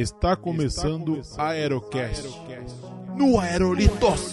[0.00, 2.26] Está começando a Aerocast.
[3.14, 4.32] No Aerolitos.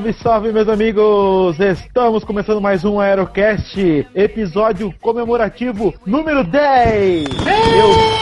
[0.00, 1.60] Salve, salve, meus amigos!
[1.60, 3.78] Estamos começando mais um Aerocast,
[4.14, 7.26] episódio comemorativo número 10!
[7.28, 8.20] Eu...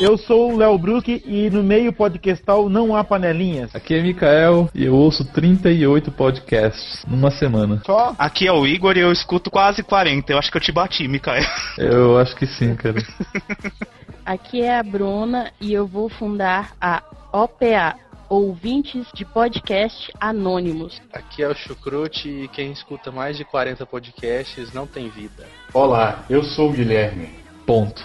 [0.00, 3.74] Eu sou o Léo Bruschi e no meio podcastal não há panelinhas.
[3.74, 7.80] Aqui é Mikael e eu ouço 38 podcasts numa semana.
[7.86, 8.14] Só?
[8.18, 10.30] Aqui é o Igor e eu escuto quase 40.
[10.30, 11.42] Eu acho que eu te bati, Mikael.
[11.78, 12.96] Eu acho que sim, cara.
[14.24, 21.02] Aqui é a Bruna e eu vou fundar a OPA, Ouvintes de Podcast Anônimos.
[21.12, 25.46] Aqui é o Chucrute e quem escuta mais de 40 podcasts não tem vida.
[25.74, 27.28] Olá, eu sou o Guilherme.
[27.66, 28.02] Ponto.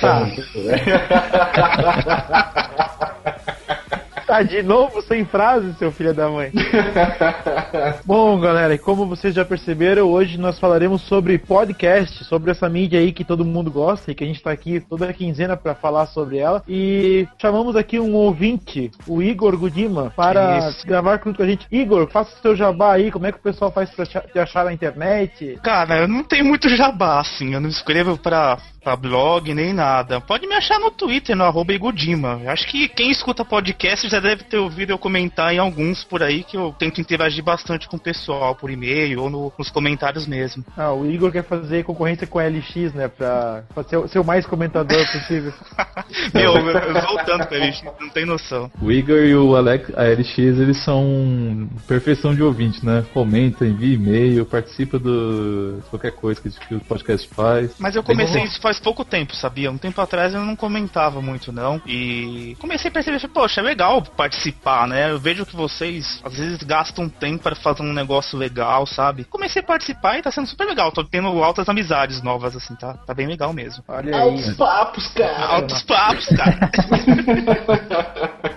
[0.00, 0.26] Tá.
[4.26, 6.50] Tá de novo sem frase, seu filho da mãe.
[8.04, 12.98] Bom, galera, e como vocês já perceberam, hoje nós falaremos sobre podcast, sobre essa mídia
[12.98, 16.06] aí que todo mundo gosta e que a gente tá aqui toda quinzena para falar
[16.06, 16.60] sobre ela.
[16.66, 20.84] E chamamos aqui um ouvinte, o Igor Gudima, para Isso.
[20.84, 21.64] gravar junto com a gente.
[21.70, 24.64] Igor, faça o seu jabá aí, como é que o pessoal faz pra te achar
[24.64, 25.56] na internet?
[25.62, 27.54] Cara, eu não tenho muito jabá, assim.
[27.54, 30.20] Eu não escrevo pra, pra blog nem nada.
[30.20, 32.40] Pode me achar no Twitter, no arroba Igodima.
[32.46, 36.44] Acho que quem escuta podcast já deve ter ouvido eu comentar em alguns por aí
[36.44, 40.64] que eu tento interagir bastante com o pessoal por e-mail ou no- nos comentários mesmo.
[40.76, 44.20] Ah, o Igor quer fazer concorrência com a LX, né, pra, pra ser, o- ser
[44.20, 45.52] o mais comentador possível.
[46.32, 48.70] Meu, eu, eu voltando pra eles, não tem noção.
[48.80, 53.04] O Igor e o Alex, a LX, eles são perfeição de ouvinte, né?
[53.12, 57.74] Comenta, envia e-mail, participa do de qualquer coisa que, que o podcast faz.
[57.80, 59.70] Mas eu comecei isso faz pouco tempo, sabia?
[59.70, 61.80] Um tempo atrás eu não comentava muito, não.
[61.86, 65.10] E comecei a perceber, poxa, é legal participar, né?
[65.10, 69.24] Eu vejo que vocês às vezes gastam tempo para fazer um negócio legal, sabe?
[69.24, 70.92] Comecei a participar e tá sendo super legal.
[70.92, 72.94] Tô tendo altas amizades novas, assim, tá?
[72.94, 73.82] Tá bem legal mesmo.
[73.88, 74.54] Olha aí.
[74.54, 75.46] papos, cara.
[75.46, 76.70] Altos papos, cara.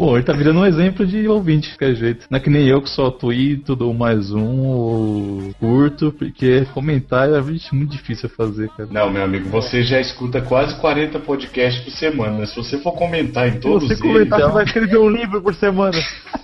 [0.00, 2.26] Pô, ele tá virando um exemplo de ouvinte, de qualquer jeito.
[2.30, 7.28] Não é que nem eu que só tweeto, dou mais um, ou curto, porque comentar
[7.28, 7.38] é
[7.70, 8.88] muito difícil fazer, cara.
[8.90, 12.38] Não, meu amigo, você já escuta quase 40 podcasts por semana.
[12.38, 12.46] né?
[12.46, 14.48] Se você for comentar em Se todos você eles, comentar, então.
[14.50, 15.98] você vai escrever um livro por semana.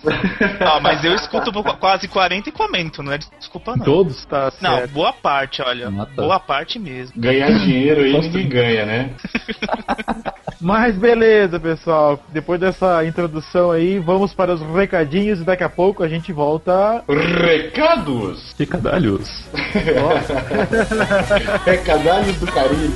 [0.61, 3.84] ah, mas eu escuto qu- quase 40 e comento, não é desculpa não.
[3.84, 4.25] Todos?
[4.27, 4.91] Tá Não, certo.
[4.93, 5.89] boa parte, olha.
[5.89, 6.22] Ah, tá.
[6.22, 7.12] Boa parte mesmo.
[7.21, 9.11] ganhar dinheiro aí ninguém ganha, né?
[10.61, 12.19] Mas beleza, pessoal.
[12.33, 17.05] Depois dessa introdução aí, vamos para os recadinhos e daqui a pouco a gente volta.
[17.09, 18.55] Recados!
[18.59, 19.45] Recadalhos.
[21.65, 22.96] Recadalhos do Caribe.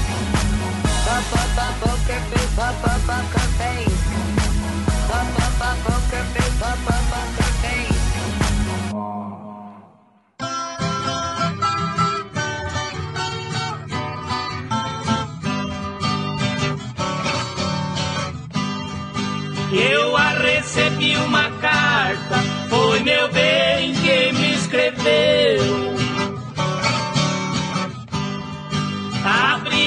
[19.73, 22.35] Eu recebi uma carta,
[22.69, 26.00] foi meu bem quem me escreveu.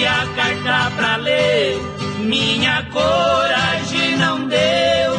[0.06, 1.78] A carta pra ler,
[2.20, 5.14] minha coragem não deu.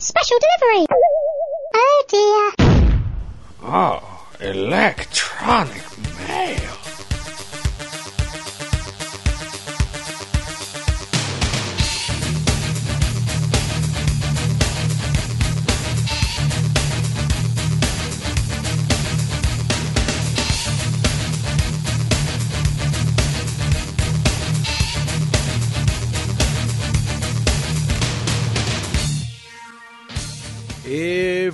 [0.00, 0.86] Special delivery.
[1.74, 2.52] Oh dear.
[3.62, 4.00] Ah,
[4.40, 5.84] electronic
[6.26, 6.79] mail.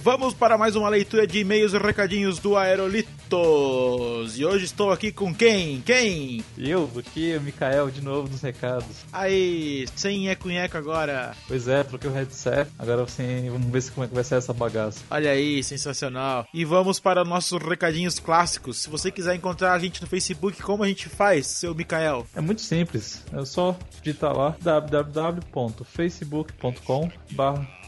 [0.07, 4.39] Vamos para mais uma leitura de e-mails e recadinhos do Aerolitos.
[4.39, 5.81] E hoje estou aqui com quem?
[5.81, 6.45] Quem?
[6.57, 9.05] Eu, aqui, o Mikael, de novo nos recados.
[9.13, 11.35] Aí, sem eco-nheco agora.
[11.49, 12.71] Pois é, troquei o headset.
[12.79, 15.03] Agora assim, vamos ver se, como é que vai ser essa bagaça.
[15.11, 16.47] Olha aí, sensacional.
[16.55, 18.83] E vamos para nossos recadinhos clássicos.
[18.83, 22.25] Se você quiser encontrar a gente no Facebook, como a gente faz, seu Mikael?
[22.33, 23.25] É muito simples.
[23.33, 27.11] É só digitar lá www.facebook.com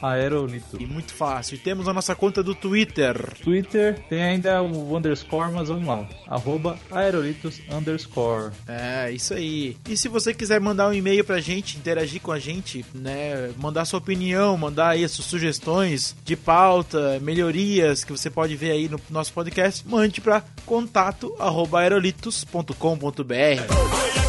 [0.02, 0.80] aerolito.
[0.80, 1.56] E muito fácil.
[1.56, 3.16] E temos a nossa conta do Twitter.
[3.42, 6.06] Twitter tem ainda o underscore, mas vamos lá.
[6.26, 8.52] Arroba aerolitos underscore.
[8.66, 9.76] É, isso aí.
[9.88, 13.50] E se você quiser mandar um e-mail pra gente, interagir com a gente, né?
[13.56, 18.88] Mandar sua opinião, mandar aí suas sugestões de pauta, melhorias que você pode ver aí
[18.88, 24.27] no nosso podcast, mande pra contato arroba aerolitos.com.br.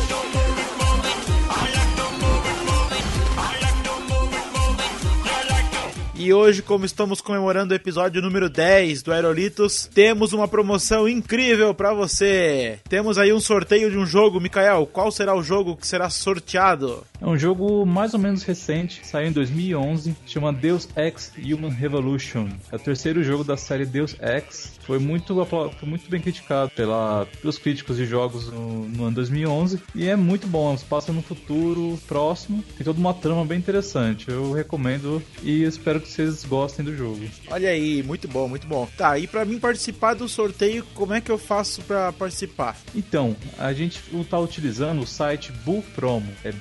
[6.20, 11.74] E hoje, como estamos comemorando o episódio número 10 do Aerolitos, temos uma promoção incrível
[11.74, 12.78] pra você.
[12.90, 14.86] Temos aí um sorteio de um jogo, Mikael.
[14.86, 17.08] Qual será o jogo que será sorteado?
[17.22, 22.48] É um jogo mais ou menos recente, saiu em 2011, chama Deus Ex Human Revolution.
[22.72, 24.80] É o terceiro jogo da série Deus Ex.
[24.84, 29.82] Foi muito, foi muito bem criticado pela, pelos críticos de jogos no, no ano 2011
[29.94, 30.76] e é muito bom.
[30.78, 34.30] Se passa no futuro próximo, tem toda uma trama bem interessante.
[34.30, 37.20] Eu recomendo e espero que vocês gostem do jogo.
[37.52, 38.88] Olha aí, muito bom, muito bom.
[38.98, 42.78] Tá, e pra mim participar do sorteio, como é que eu faço pra participar?
[42.96, 46.52] Então, a gente está utilizando o site Bullpromo, é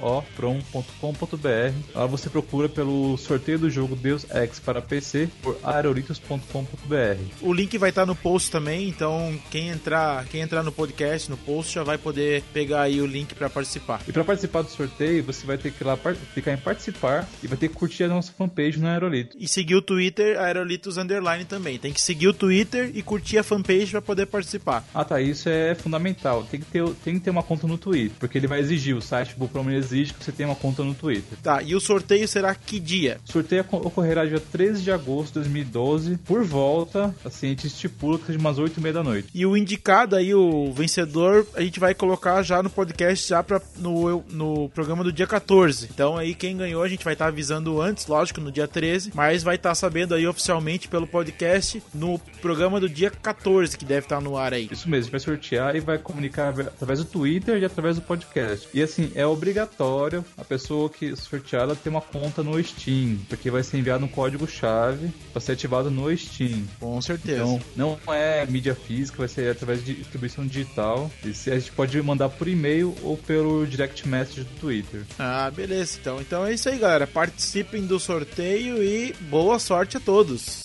[0.00, 1.74] b-o-o-prom.com.br.
[1.94, 7.20] Lá você procura pelo sorteio do jogo Deus Ex para PC por aerolitos.com.br.
[7.40, 11.36] O link vai estar no post também, então quem entrar, quem entrar no podcast, no
[11.36, 14.00] post, já vai poder pegar aí o link pra participar.
[14.08, 15.98] E para participar do sorteio, você vai ter que ir lá
[16.32, 19.36] clicar em participar e vai ter que curtir a nossa fanpage no Aerolito.
[19.38, 21.78] E seguir o Twitter, Aerolitos Underline também.
[21.78, 24.84] Tem que seguir o Twitter e curtir a fanpage pra poder participar.
[24.94, 26.44] Ah tá, isso é fundamental.
[26.44, 29.02] Tem que, ter, tem que ter uma conta no Twitter, porque ele vai exigir, o
[29.02, 31.38] site Bullpromo exige que você tenha uma conta no Twitter.
[31.42, 33.18] Tá, e o sorteio será que dia?
[33.28, 37.66] O sorteio oco- ocorrerá dia 13 de agosto de 2012, por volta, assim, a gente
[37.66, 39.28] estipula que seja umas 8 e meia da noite.
[39.34, 43.60] E o indicado aí, o vencedor, a gente vai colocar já no podcast, já pra,
[43.76, 45.88] no, no programa do dia 14.
[45.92, 49.42] Então aí quem ganhou a gente vai estar avisando antes, lógico, no dia 13, mas
[49.42, 54.20] vai estar sabendo aí oficialmente pelo podcast no programa do dia 14, que deve estar
[54.20, 54.68] no ar aí.
[54.70, 58.02] Isso mesmo, a gente vai sortear e vai comunicar através do Twitter e através do
[58.02, 58.68] podcast.
[58.72, 63.50] E assim, é obrigatório a pessoa que sortear ela ter uma conta no Steam, porque
[63.50, 66.66] vai ser enviado um código-chave para ser ativado no Steam.
[66.78, 67.42] Com certeza.
[67.42, 71.10] Então, não é mídia física, vai ser através de distribuição digital.
[71.24, 75.04] E se a gente pode mandar por e-mail ou pelo direct message do Twitter.
[75.18, 75.98] Ah, beleza.
[76.00, 77.06] Então, então é isso aí, galera.
[77.06, 80.64] Participem do sorteio e boa sorte a todos.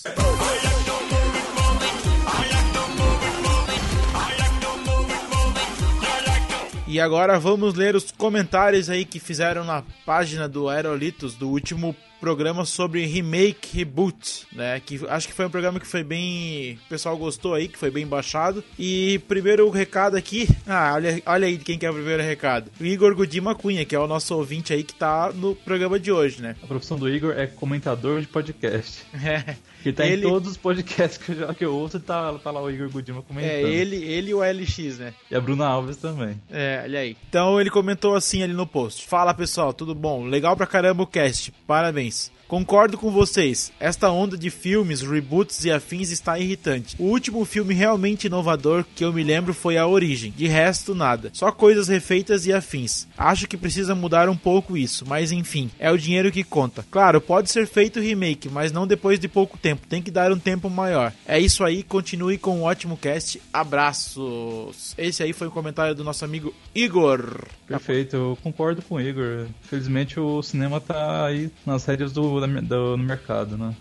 [6.88, 11.96] E agora vamos ler os comentários aí que fizeram na página do Aerolitos do último
[12.22, 14.80] programa sobre remake reboot, né?
[14.80, 17.90] Que acho que foi um programa que foi bem, o pessoal gostou aí, que foi
[17.90, 18.64] bem baixado.
[18.78, 22.70] E primeiro recado aqui, ah, olha, olha aí quem que é o primeiro recado.
[22.80, 26.12] O Igor Godima Cunha, que é o nosso ouvinte aí que tá no programa de
[26.12, 26.56] hoje, né?
[26.64, 29.04] A profissão do Igor é comentador de podcast.
[29.24, 29.56] É.
[29.86, 32.50] Que tá Ele- em todos os podcasts que eu, já, que eu ouço, tá, tá
[32.50, 33.52] lá o Igor Gudima comentando.
[33.52, 35.14] É ele, ele e o LX, né?
[35.30, 36.42] E a Bruna Alves também.
[36.50, 37.16] É, olha aí.
[37.30, 40.26] Então ele comentou assim ali no post: Fala pessoal, tudo bom?
[40.26, 42.32] Legal pra caramba o cast, parabéns.
[42.48, 46.96] Concordo com vocês, esta onda de filmes, reboots e afins está irritante.
[47.00, 51.32] O último filme realmente inovador que eu me lembro foi A Origem, de resto nada.
[51.34, 53.08] Só coisas refeitas e afins.
[53.18, 56.86] Acho que precisa mudar um pouco isso, mas enfim, é o dinheiro que conta.
[56.92, 60.38] Claro, pode ser feito remake, mas não depois de pouco tempo, tem que dar um
[60.38, 61.12] tempo maior.
[61.26, 63.42] É isso aí, continue com um ótimo cast.
[63.52, 64.94] Abraços.
[64.98, 67.46] Esse aí foi o comentário do nosso amigo Igor.
[67.68, 69.48] Perfeito, eu concordo com o Igor.
[69.64, 73.76] Felizmente o cinema tá aí nas rédeas do, do, no mercado, né?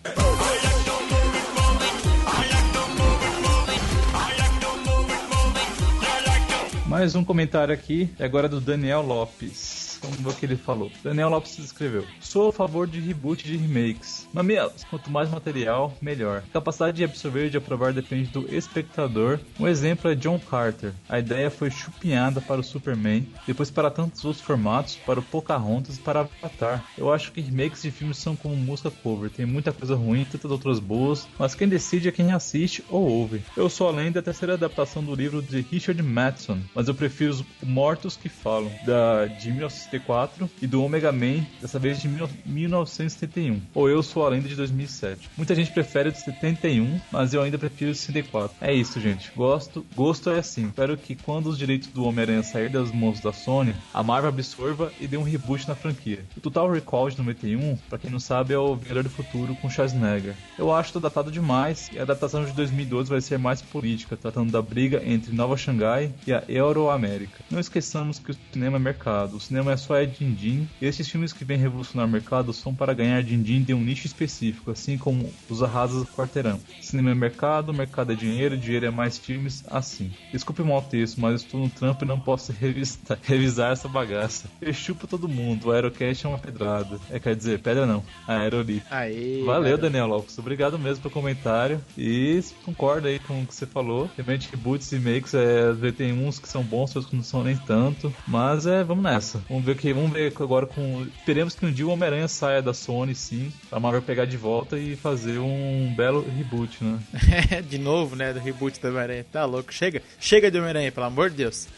[6.87, 9.94] Mais um comentário aqui, agora do Daniel Lopes.
[10.05, 10.91] Vamos ver o que ele falou.
[11.03, 14.29] Daniel Lopes escreveu: Sou a favor de reboot de remakes.
[14.33, 16.43] Mamilos, quanto mais material, melhor.
[16.53, 19.41] Capacidade de absorver e de aprovar depende do espectador.
[19.59, 20.93] Um exemplo é John Carter.
[21.09, 25.97] A ideia foi chupinhada para o Superman, depois para tantos outros formatos, para o Pocahontas
[25.97, 26.85] e para Avatar.
[26.99, 29.31] Eu acho que remakes de filmes são como música cover.
[29.31, 33.43] Tem muita coisa ruim, tantas outras boas, mas quem decide é quem assiste ou ouve.
[33.57, 37.45] Eu sou além da terceira adaptação do livro de Richard Matheson, mas eu prefiro os
[37.63, 43.61] Mortos que Falam, da, de 19 1984, e do Omega Man, dessa vez de 1971.
[43.75, 45.31] Ou Eu Sou a Lenda de 2007.
[45.37, 48.57] Muita gente prefere o de 71, mas eu ainda prefiro o de 64.
[48.61, 49.31] É isso, gente.
[49.35, 50.67] Gosto, gosto é assim.
[50.67, 54.93] Espero que quando os direitos do Homem-Aranha sair das mãos da Sony, a Marvel absorva
[55.01, 56.25] e dê um reboot na franquia.
[56.37, 59.71] O Total Recall de 91, pra quem não sabe, é o Vingador do Futuro com
[59.71, 60.35] Schwarzenegger.
[60.59, 64.51] Eu acho que datado demais e a adaptação de 2012 vai ser mais política, tratando
[64.51, 67.45] da briga entre Nova Xangai e a Euroamérica.
[67.51, 71.09] Não esqueçamos que o cinema é mercado, o cinema é só é din-din, e esses
[71.09, 74.97] filmes que vêm revolucionar o mercado são para ganhar din-din de um nicho específico, assim
[74.99, 76.59] como os arrasas do quarteirão.
[76.81, 80.11] Cinema é mercado, mercado é dinheiro, dinheiro é mais filmes, assim.
[80.33, 84.49] Desculpe o mau texto, mas estou no trampo e não posso revistar- revisar essa bagaça.
[84.61, 86.99] Eu chupo todo mundo, o Aerocast é uma pedrada.
[87.11, 88.87] É, quer dizer, pedra não, a Aerolito.
[88.91, 89.91] Aê, Valeu, cara.
[89.91, 90.39] Daniel Lopes.
[90.39, 91.81] Obrigado mesmo pelo comentário.
[91.97, 94.11] E concordo aí com o que você falou.
[94.17, 97.57] Realmente, reboots e makes, é, tem uns que são bons, outros que não são nem
[97.57, 98.13] tanto.
[98.27, 99.43] Mas é, vamos nessa.
[99.49, 101.07] Vamos ver que vamos ver agora com.
[101.19, 103.53] Esperemos que um dia o Homem-Aranha saia da Sony, sim.
[103.69, 106.99] Pra Marvel pegar de volta e fazer um belo reboot, né?
[107.69, 108.33] de novo, né?
[108.33, 109.27] Do reboot do Homem-Aranha.
[109.31, 109.73] Tá louco.
[109.73, 110.03] Chega.
[110.19, 111.69] Chega de Homem-Aranha, pelo amor de Deus.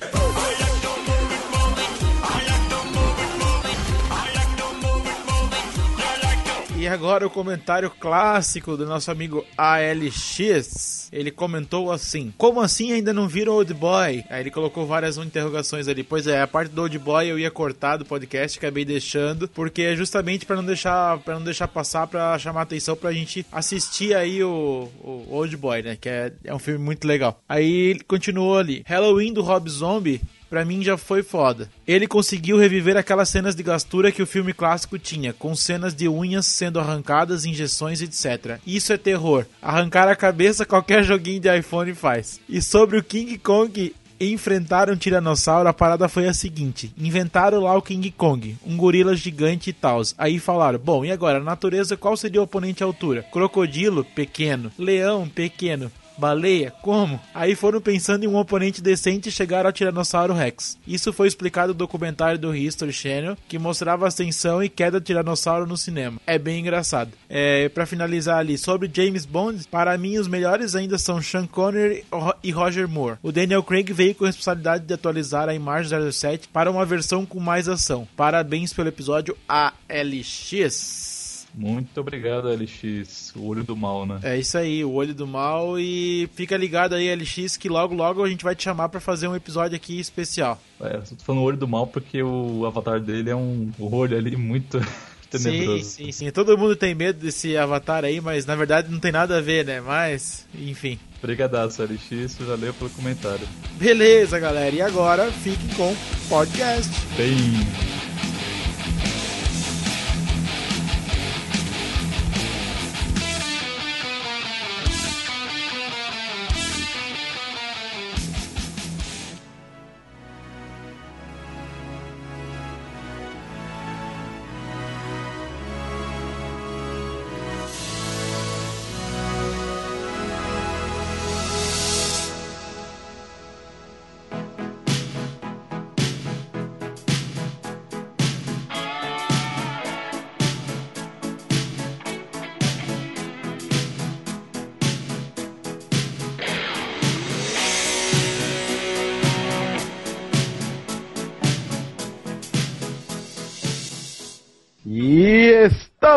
[6.86, 11.08] E agora o comentário clássico do nosso amigo ALX.
[11.12, 14.24] Ele comentou assim: Como assim ainda não viram Old Boy?
[14.30, 16.04] Aí ele colocou várias interrogações ali.
[16.04, 19.82] Pois é, a parte do Old Boy eu ia cortar do podcast, acabei deixando, porque
[19.82, 24.14] é justamente para não deixar para não deixar passar, para chamar atenção pra gente assistir
[24.14, 25.96] aí o, o Old Boy, né?
[26.00, 27.42] Que é, é um filme muito legal.
[27.48, 31.68] Aí ele continuou ali: Halloween do Rob Zombie Pra mim já foi foda.
[31.86, 36.08] Ele conseguiu reviver aquelas cenas de gastura que o filme clássico tinha, com cenas de
[36.08, 38.58] unhas sendo arrancadas, injeções, etc.
[38.66, 39.44] Isso é terror.
[39.60, 42.40] Arrancar a cabeça qualquer joguinho de iPhone faz.
[42.48, 47.76] E sobre o King Kong enfrentar um tiranossauro, a parada foi a seguinte: inventaram lá
[47.76, 50.00] o King Kong, um gorila gigante e tal.
[50.16, 53.22] Aí falaram: bom, e agora, na natureza, qual seria o oponente à altura?
[53.22, 54.04] Crocodilo?
[54.04, 54.72] Pequeno.
[54.78, 55.28] Leão?
[55.28, 55.90] Pequeno.
[56.16, 56.72] Baleia?
[56.82, 57.20] Como?
[57.34, 60.78] Aí foram pensando em um oponente decente e chegaram ao Tiranossauro Rex.
[60.86, 65.04] Isso foi explicado no documentário do History Channel, que mostrava a ascensão e queda do
[65.04, 66.20] Tiranossauro no cinema.
[66.26, 67.12] É bem engraçado.
[67.28, 72.04] É, para finalizar ali, sobre James Bond, para mim os melhores ainda são Sean Connery
[72.42, 73.18] e Roger Moore.
[73.22, 77.26] O Daniel Craig veio com a responsabilidade de atualizar a imagem 07 para uma versão
[77.26, 78.06] com mais ação.
[78.16, 81.15] Parabéns pelo episódio ALX.
[81.56, 83.32] Muito obrigado, LX.
[83.34, 84.20] O olho do mal, né?
[84.22, 85.80] É isso aí, o olho do mal.
[85.80, 89.26] E fica ligado aí, LX, que logo logo a gente vai te chamar pra fazer
[89.26, 90.60] um episódio aqui especial.
[90.80, 94.36] É, eu tô falando olho do mal porque o avatar dele é um olho ali
[94.36, 94.78] muito
[95.30, 95.82] tenebroso.
[95.84, 96.30] Sim, sim, sim.
[96.30, 99.64] Todo mundo tem medo desse avatar aí, mas na verdade não tem nada a ver,
[99.64, 99.80] né?
[99.80, 100.98] Mas, enfim.
[101.22, 102.36] Obrigadaço, LX.
[102.40, 103.48] Valeu pelo comentário.
[103.78, 104.74] Beleza, galera.
[104.74, 105.96] E agora fiquem com o
[106.28, 106.92] podcast.
[107.16, 108.05] Bem.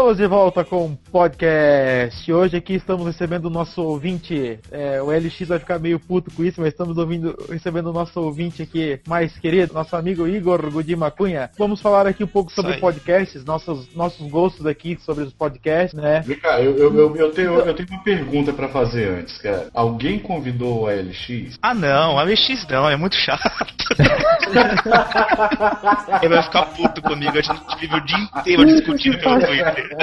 [0.10, 2.34] Estamos de volta com o podcast.
[2.34, 4.60] Hoje aqui estamos recebendo o nosso ouvinte.
[4.72, 8.20] é, o LX vai ficar meio puto com isso, mas estamos ouvindo, recebendo o nosso
[8.20, 11.52] ouvinte aqui mais querido, nosso amigo Igor Godima Cunha.
[11.58, 12.80] Vamos falar aqui um pouco sobre aí.
[12.80, 16.24] podcasts, nossos, nossos gostos aqui sobre os podcasts, né?
[16.26, 19.68] Vem cá, eu, eu, eu, eu tenho, eu tenho uma pergunta pra fazer antes, cara.
[19.74, 21.60] Alguém convidou o LX?
[21.62, 23.44] Ah não, a MX não, é muito chato.
[26.22, 29.99] Ele vai ficar puto comigo, a gente vive o dia inteiro discutindo pelo Twitter.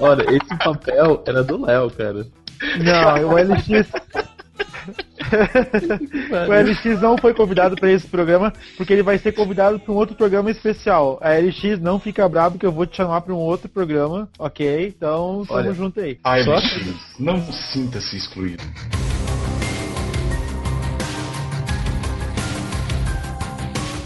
[0.00, 2.26] Olha, esse papel era do Léo, cara.
[2.82, 3.68] Não, o LX.
[6.48, 9.96] o LX não foi convidado para esse programa porque ele vai ser convidado para um
[9.96, 11.18] outro programa especial.
[11.20, 14.88] A LX não fica bravo que eu vou te chamar para um outro programa, ok?
[14.88, 15.72] Então, tamo Olha.
[15.72, 16.18] junto aí.
[16.44, 18.62] Só- LX, não sinta-se excluído.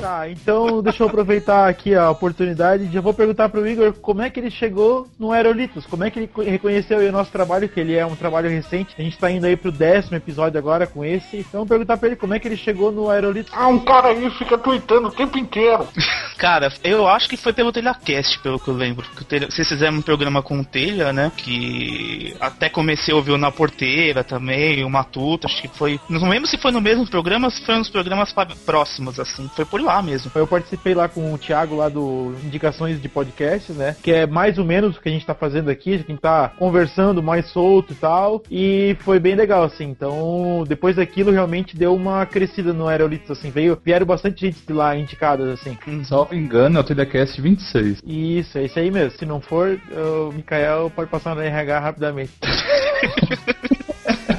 [0.03, 4.21] Tá, então deixa eu aproveitar aqui a oportunidade e já vou perguntar pro Igor como
[4.21, 7.31] é que ele chegou no Aerolitos, como é que ele co- reconheceu aí o nosso
[7.31, 10.59] trabalho, que ele é um trabalho recente, a gente tá indo aí pro décimo episódio
[10.59, 13.53] agora com esse, então perguntar pra ele como é que ele chegou no Aerolitos.
[13.55, 15.87] Ah, um cara aí fica tweetando o tempo inteiro.
[16.37, 19.07] Cara, eu acho que foi pelo TelhaCast, pelo que eu lembro.
[19.17, 21.31] Que Telha- vocês fizeram um programa com o Telha, né?
[21.37, 25.47] Que até comecei a ouvir o Na Porteira também, o Matuto.
[25.47, 26.01] Acho que foi.
[26.09, 28.35] Não lembro se foi no mesmo programa, se foi nos programas
[28.67, 29.49] próximos, assim.
[29.55, 30.31] Foi por lá mesmo.
[30.35, 33.97] Eu participei lá com o Thiago lá do Indicações de Podcasts, né?
[34.01, 36.53] Que é mais ou menos o que a gente tá fazendo aqui, a gente tá
[36.57, 38.43] conversando mais solto e tal.
[38.51, 39.85] E foi bem legal, assim.
[39.85, 43.51] Então, depois daquilo realmente deu uma crescida no Aerolitos, assim.
[43.51, 45.77] Veio, vieram bastante gente de lá indicadas, assim.
[46.05, 48.03] Salvo engano, é o Telecast 26.
[48.07, 49.19] Isso, é isso aí mesmo.
[49.19, 52.33] Se não for, o Mikael pode passar no RH rapidamente.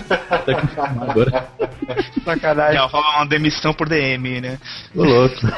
[0.08, 1.48] Tá confirmado agora.
[2.24, 2.76] Sacanagem.
[2.76, 4.58] Já rola uma demissão por DM, né?
[4.94, 5.36] Tô louco.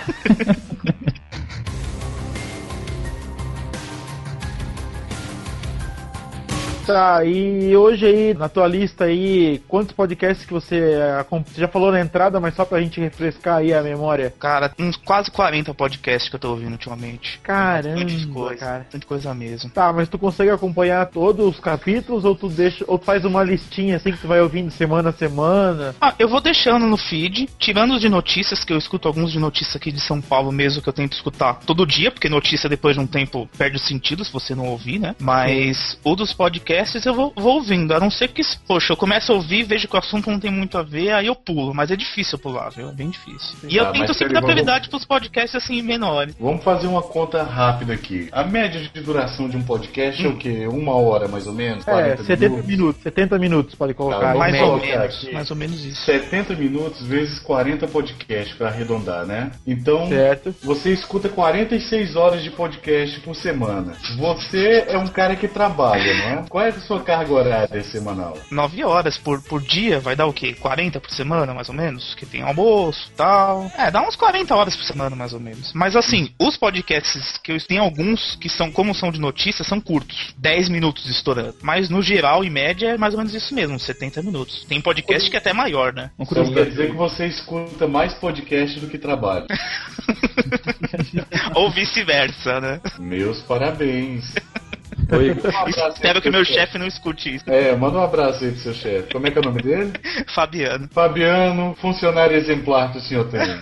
[6.85, 10.99] Tá, e hoje aí, na tua lista aí, quantos podcasts que você,
[11.43, 14.31] você já falou na entrada, mas só pra gente refrescar aí a memória.
[14.39, 17.39] Cara, uns quase 40 podcasts que eu tô ouvindo ultimamente.
[17.41, 18.79] Caramba, Bastante coisa, cara.
[18.79, 19.69] bastante coisa mesmo.
[19.71, 23.43] Tá, mas tu consegue acompanhar todos os capítulos ou tu deixa ou tu faz uma
[23.43, 25.95] listinha assim que tu vai ouvindo semana a semana?
[25.99, 29.39] Ah, eu vou deixando no feed, tirando os de notícias, que eu escuto alguns de
[29.39, 32.95] notícias aqui de São Paulo mesmo, que eu tento escutar todo dia, porque notícia depois
[32.95, 35.15] de um tempo perde o sentido se você não ouvir, né?
[35.19, 36.74] Mas o dos podcasts
[37.05, 39.95] eu vou, vou ouvindo, a não ser que, poxa, eu começo a ouvir, vejo que
[39.95, 42.69] o assunto não tem muito a ver, aí eu pulo, mas é difícil eu pular,
[42.69, 42.89] viu?
[42.89, 43.57] É bem difícil.
[43.69, 46.35] E eu Ah, tento mas sempre dar vamos- prioridade pros podcasts assim menores.
[46.39, 48.27] Vamos fazer uma conta rápida aqui.
[48.31, 50.67] A média de duração de um podcast é o quê?
[50.67, 51.87] Uma hora mais ou menos?
[51.87, 54.19] É, 40 70 minutos, 70 minutos pode colocar.
[54.19, 55.33] Tá, vamos Mais ou menos, aqui.
[55.33, 56.01] mais ou menos isso.
[56.03, 59.51] 70 minutos vezes 40 podcasts pra arredondar, né?
[59.65, 60.53] Então, Certo.
[60.63, 63.93] você escuta 46 horas de podcast por semana.
[64.17, 66.45] Você é um cara que trabalha, não é?
[66.49, 68.37] Qual é a sua carga horária semanal?
[68.49, 70.53] 9 horas por, por dia, vai dar o quê?
[70.53, 72.15] 40 por semana, mais ou menos?
[72.15, 73.71] Que tem almoço e tal.
[73.77, 75.71] É, dá uns 40 horas por semana, mais ou menos.
[75.73, 79.79] Mas assim, os podcasts que eu tenho alguns que são, como são de notícias, são
[79.79, 80.33] curtos.
[80.37, 81.55] 10 minutos estourando.
[81.61, 84.65] Mas no geral, em média, é mais ou menos isso mesmo, 70 minutos.
[84.65, 86.11] Tem podcast que é até maior, né?
[86.19, 89.45] Então quer dizer que você escuta mais podcast do que trabalha.
[91.55, 92.81] Ou vice-versa, né?
[92.99, 94.33] Meus parabéns.
[95.11, 95.31] Oi,
[95.65, 97.43] Um Espero que meu chefe não escute isso.
[97.47, 99.11] É, manda um abraço aí pro seu chefe.
[99.13, 99.93] Como é que é o nome dele?
[100.33, 100.87] Fabiano.
[100.91, 103.41] Fabiano, funcionário exemplar que o senhor tem.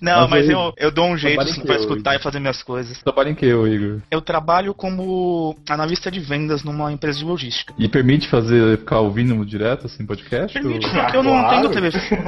[0.00, 2.20] Não, Mas mas aí- eu, eu dou um jeito assim, pra escutar Igor?
[2.20, 3.02] e fazer minhas coisas.
[3.02, 4.00] trabalha em que, ô Igor?
[4.10, 7.72] Eu trabalho como analista de vendas numa empresa de logística.
[7.78, 10.52] E permite fazer, ficar ouvindo direto, assim, podcast?
[10.52, 11.68] Permite, ou- porque eu não claro.
[11.70, 12.22] tenho telefone.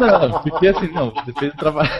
[0.00, 1.90] Não, porque assim, não, depende do trabalho.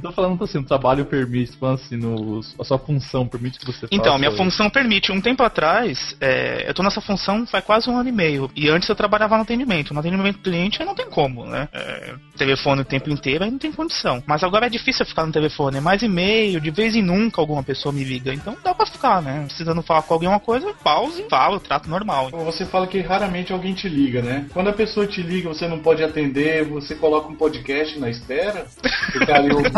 [0.00, 3.94] Tô falando assim, o trabalho permite, assim, no, a sua função permite que você faça.
[3.94, 5.12] Então, minha função permite.
[5.12, 8.50] Um tempo atrás, é, eu tô nessa função faz quase um ano e meio.
[8.54, 9.92] E antes eu trabalhava no atendimento.
[9.92, 11.68] No atendimento cliente aí não tem como, né?
[11.72, 14.22] É, telefone o tempo inteiro aí não tem condição.
[14.26, 15.78] Mas agora é difícil eu ficar no telefone.
[15.78, 18.32] É mais e-mail, de vez em nunca alguma pessoa me liga.
[18.32, 19.44] Então dá pra ficar, né?
[19.46, 22.30] Precisando falar com alguém uma coisa, pause, falo, trato normal.
[22.30, 24.46] Você fala que raramente alguém te liga, né?
[24.52, 28.66] Quando a pessoa te liga, você não pode atender, você coloca um podcast na espera,
[29.12, 29.77] fica ali ouvindo.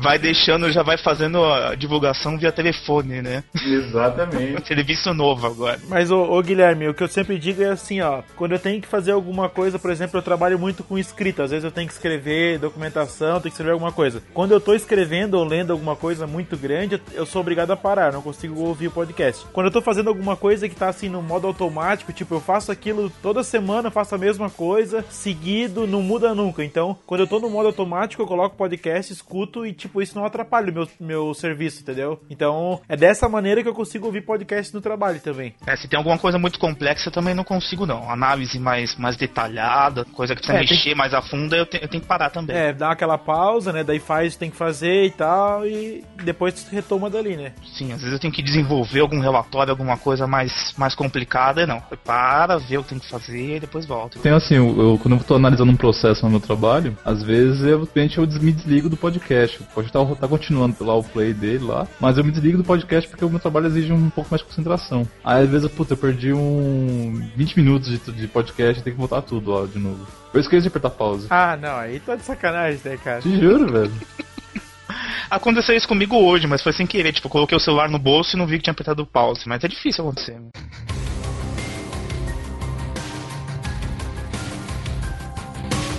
[0.00, 3.42] Vai deixando, já vai fazendo a divulgação via telefone, né?
[3.54, 4.64] Exatamente.
[4.66, 5.78] Serviço novo agora.
[5.88, 8.22] Mas, ô, ô, Guilherme, o que eu sempre digo é assim, ó.
[8.36, 11.42] Quando eu tenho que fazer alguma coisa, por exemplo, eu trabalho muito com escrita.
[11.44, 14.22] Às vezes eu tenho que escrever documentação, tenho que escrever alguma coisa.
[14.32, 18.12] Quando eu tô escrevendo ou lendo alguma coisa muito grande, eu- sou obrigado a parar,
[18.12, 19.44] não consigo ouvir o podcast.
[19.52, 22.72] Quando eu tô fazendo alguma coisa que tá assim no modo automático, tipo, eu faço
[22.72, 26.64] aquilo toda semana, faço a mesma coisa, seguido, não muda nunca.
[26.64, 30.16] Então, quando eu tô no modo automático, eu coloco o podcast, escuto e, tipo, isso
[30.16, 32.20] não atrapalha o meu, meu serviço, entendeu?
[32.30, 35.54] Então, é dessa maneira que eu consigo ouvir podcast no trabalho também.
[35.66, 38.10] É, se tem alguma coisa muito complexa, eu também não consigo, não.
[38.10, 41.88] Análise mais, mais detalhada, coisa que precisa É, mexer mais a fundo, eu, te- eu
[41.88, 42.56] tenho que parar também.
[42.56, 43.82] É, dá aquela pausa, né?
[43.84, 47.52] Daí faz o que tem que fazer e tal, e depois retoma dali, né?
[47.74, 51.82] Sim, às vezes eu tenho que desenvolver algum relatório, alguma coisa mais, mais complicada, não.
[51.90, 54.18] Eu para, ver o que tem que fazer e depois volto.
[54.18, 57.62] Tem assim, eu, eu- quando eu tô analisando um processo no meu trabalho, às vezes
[57.62, 59.60] eu, de repente, eu me desligo do podcast.
[59.78, 63.08] Pode estar tá continuando lá o play dele lá, mas eu me desligo do podcast
[63.08, 65.06] porque o meu trabalho exige um pouco mais de concentração.
[65.22, 68.96] Aí às vezes, eu, puta, eu perdi um 20 minutos de, de podcast e tenho
[68.96, 70.04] que voltar tudo ó, de novo.
[70.34, 71.28] Eu esqueço de apertar pause.
[71.30, 73.22] Ah, não, aí tá de sacanagem, né, cara?
[73.22, 73.92] Te juro, velho.
[75.30, 77.12] Aconteceu isso comigo hoje, mas foi sem querer.
[77.12, 79.42] Tipo, eu coloquei o celular no bolso e não vi que tinha apertado o pause.
[79.46, 80.40] Mas é difícil acontecer.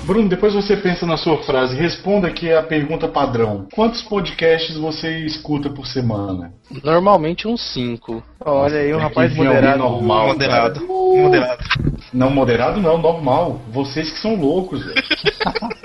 [0.09, 3.67] Bruno, depois você pensa na sua frase, responda aqui a pergunta padrão.
[3.75, 6.51] Quantos podcasts você escuta por semana?
[6.83, 8.23] Normalmente uns 5.
[8.43, 9.77] Olha aí, um rapaz moderado.
[9.77, 10.79] normal, Moderado.
[10.79, 10.91] cara.
[10.91, 11.63] Moderado.
[12.11, 13.61] Não, moderado não, normal.
[13.69, 15.03] Vocês que são loucos, velho.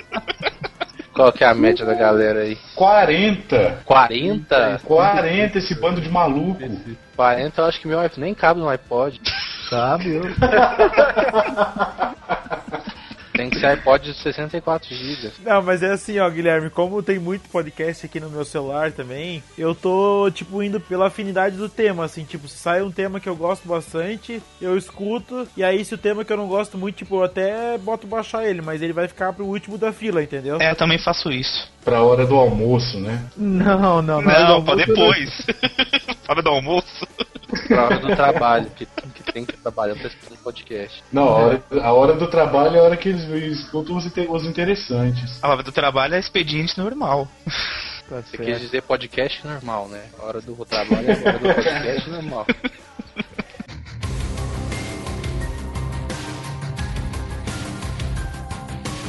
[1.12, 2.56] qual que é a média da galera aí.
[2.76, 3.80] 40!
[3.84, 4.80] 40?
[4.84, 6.60] 40 esse bando de maluco.
[7.14, 9.20] 40 eu acho que meu iPhone nem cabe no iPod.
[9.68, 10.14] Sabe?
[10.14, 10.22] Eu...
[13.34, 15.32] Tem que ser iPod de 64 GB.
[15.44, 19.42] Não, mas é assim, ó, Guilherme, como tem muito podcast aqui no meu celular também,
[19.58, 23.28] eu tô, tipo, indo pela afinidade do tema, assim, tipo, se sai um tema que
[23.28, 26.96] eu gosto bastante, eu escuto, e aí se o tema que eu não gosto muito,
[26.96, 30.58] tipo, eu até boto baixar ele, mas ele vai ficar pro último da fila, entendeu?
[30.60, 31.68] É, eu também faço isso.
[31.84, 33.20] Pra hora do almoço, né?
[33.36, 35.30] Não, não, Não, do pra depois.
[36.26, 37.06] Hora do almoço.
[37.68, 41.04] Pra hora do trabalho, que, que tem que trabalhar pra escutar um podcast.
[41.12, 43.24] Não, a hora, a hora do trabalho é a hora que eles
[44.06, 45.38] inte- os interessantes.
[45.42, 47.28] A hora do trabalho é expediente normal.
[48.06, 48.44] Tá Você certo.
[48.44, 50.02] quis dizer podcast normal, né?
[50.18, 52.46] A hora do trabalho é a hora do podcast normal.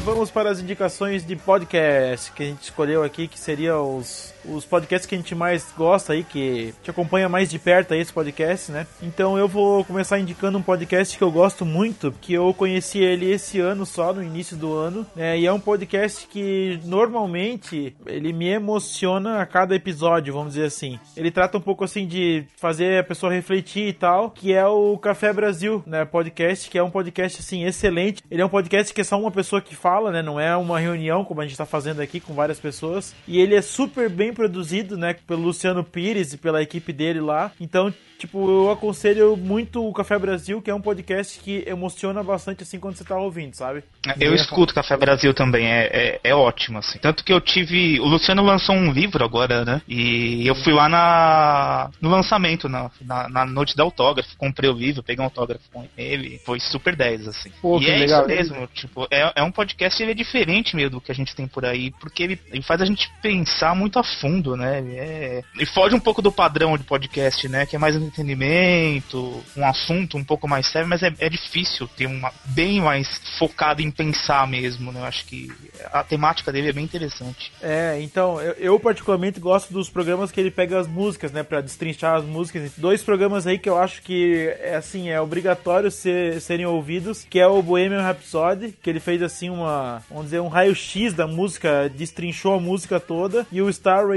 [0.03, 4.65] Vamos para as indicações de podcast que a gente escolheu aqui, que seriam os, os
[4.65, 8.13] podcasts que a gente mais gosta aí, que te acompanha mais de perto aí esse
[8.13, 8.87] podcast, né?
[9.01, 13.31] Então eu vou começar indicando um podcast que eu gosto muito, que eu conheci ele
[13.31, 15.37] esse ano só, no início do ano, né?
[15.37, 20.99] E é um podcast que normalmente ele me emociona a cada episódio, vamos dizer assim.
[21.15, 24.97] Ele trata um pouco assim de fazer a pessoa refletir e tal, que é o
[24.97, 26.05] Café Brasil, né?
[26.05, 28.23] Podcast, que é um podcast assim excelente.
[28.29, 30.21] Ele é um podcast que é só uma pessoa que fala, né?
[30.21, 33.15] Não é uma reunião como a gente tá fazendo aqui com várias pessoas.
[33.27, 35.15] E ele é super bem produzido, né?
[35.27, 37.51] Pelo Luciano Pires e pela equipe dele lá.
[37.59, 42.61] Então, tipo, eu aconselho muito o Café Brasil, que é um podcast que emociona bastante
[42.63, 43.83] assim quando você tá ouvindo, sabe?
[44.19, 46.99] Eu escuto Café Brasil também, é, é, é ótimo, assim.
[46.99, 47.99] Tanto que eu tive.
[47.99, 49.81] O Luciano lançou um livro agora, né?
[49.87, 54.37] E eu fui lá na, no lançamento, na, na, na noite da autógrafo.
[54.37, 56.39] Comprei o livro, peguei um autógrafo com ele.
[56.45, 57.51] Foi super 10, assim.
[57.61, 58.21] Pô, e que é legal.
[58.21, 61.35] isso mesmo, tipo, é, é um podcast ele é diferente meio do que a gente
[61.35, 64.24] tem por aí, porque ele, ele faz a gente pensar muito a fundo,
[64.55, 64.79] né?
[64.79, 67.65] Ele, é, ele foge um pouco do padrão de podcast, né?
[67.65, 72.07] Que é mais entretenimento, um assunto um pouco mais sério, mas é, é difícil ter
[72.07, 74.99] uma bem mais focado em pensar mesmo, né?
[74.99, 75.51] Eu acho que
[75.91, 77.51] a temática dele é bem interessante.
[77.61, 81.61] É, então, eu, eu particularmente gosto dos programas que ele pega as músicas, né, Pra
[81.61, 82.71] destrinchar as músicas.
[82.77, 87.39] Dois programas aí que eu acho que é assim, é obrigatório ser, serem ouvidos, que
[87.39, 91.89] é o Bohemian Rhapsody, que ele fez assim uma, vamos dizer, um raio-x da música,
[91.89, 93.69] destrinchou a música toda, e o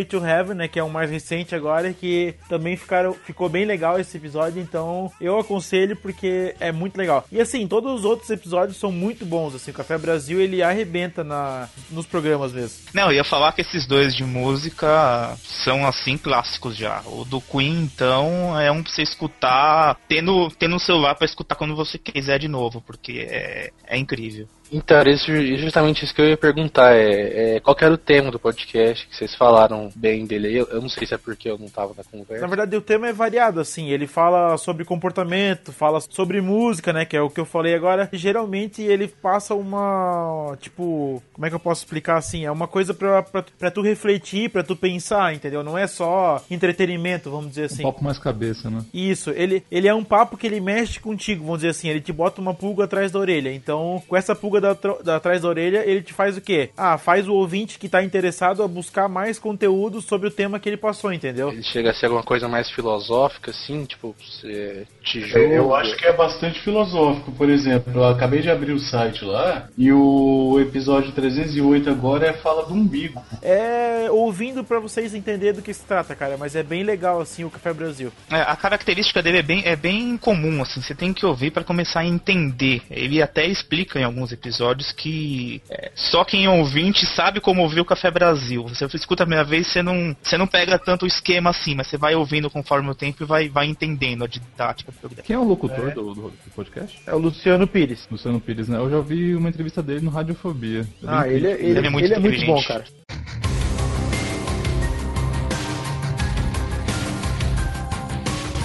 [0.04, 3.98] To Heaven, né, que é o mais recente agora, que também ficaram, ficou bem legal
[3.98, 7.24] esse episódio, então eu aconselho porque é muito legal.
[7.30, 11.22] E assim, todos os outros episódios são muito bons, assim, o Café Brasil, ele arrebenta
[11.22, 12.86] na, nos programas mesmo.
[12.92, 17.02] Não, eu ia falar que esses dois de música são assim clássicos já.
[17.06, 21.54] O do Queen, então, é um pra você escutar, tendo, tendo um celular pra escutar
[21.54, 24.48] quando você quiser de novo, porque é, é incrível.
[24.70, 26.94] Então, era isso- justamente isso que eu ia perguntar.
[26.94, 30.56] É, é, qual que era o tema do podcast que vocês falaram bem dele aí?
[30.56, 32.42] Eu, eu não sei se é porque eu não tava na conversa.
[32.42, 33.88] Na verdade, o tema é variado, assim.
[33.90, 37.04] Ele fala sobre comportamento, fala sobre música, né?
[37.04, 38.08] Que é o que eu falei agora.
[38.12, 40.56] E, geralmente ele passa uma.
[40.60, 41.22] Tipo.
[41.32, 42.44] Como é que eu posso explicar assim?
[42.44, 45.62] É uma coisa pra, pra, pra tu refletir, pra tu pensar, entendeu?
[45.62, 47.82] Não é só entretenimento, vamos dizer assim.
[47.82, 48.84] Um papo mais cabeça, né?
[48.92, 52.12] Isso, ele, ele é um papo que ele mexe contigo, vamos dizer assim, ele te
[52.12, 53.52] bota uma pulga atrás da orelha.
[53.52, 56.70] Então, com essa pulga da, tro- da- atrás da orelha, ele te faz o quê?
[56.76, 60.68] Ah, faz o ouvinte que tá interessado a buscar mais conteúdo sobre o tema que
[60.68, 61.50] ele passou, entendeu?
[61.50, 65.38] Ele chega a ser alguma coisa mais filosófica, assim, tipo, você te julga.
[65.54, 67.92] Eu acho que é bastante filosófico, por exemplo.
[67.94, 72.74] Eu acabei de abrir o site lá e o episódio 308 agora é fala do
[72.74, 73.22] umbigo.
[73.42, 77.44] É ouvindo pra vocês entenderem do que se trata, cara, mas é bem legal assim
[77.44, 78.10] o Café Brasil.
[78.30, 81.62] É, a característica dele é bem, é bem comum, assim, você tem que ouvir pra
[81.64, 82.82] começar a entender.
[82.90, 84.47] Ele até explica em alguns episódios
[84.92, 88.64] que é, só quem é ouvinte sabe como ouvir o Café Brasil.
[88.68, 91.86] Você escuta a primeira vez, você não, você não pega tanto o esquema assim, mas
[91.86, 95.22] você vai ouvindo conforme o tempo e vai, vai entendendo a didática do programa.
[95.22, 96.98] Quem é o locutor do, do- do podcast?
[97.06, 98.06] É o Luciano Pires.
[98.10, 98.78] Luciano Pires, né?
[98.78, 100.86] Eu já ouvi uma entrevista dele no Radiofobia.
[101.06, 102.84] Ah, Bem ele, é- ele, Ele é muito ele é muito bom, cara.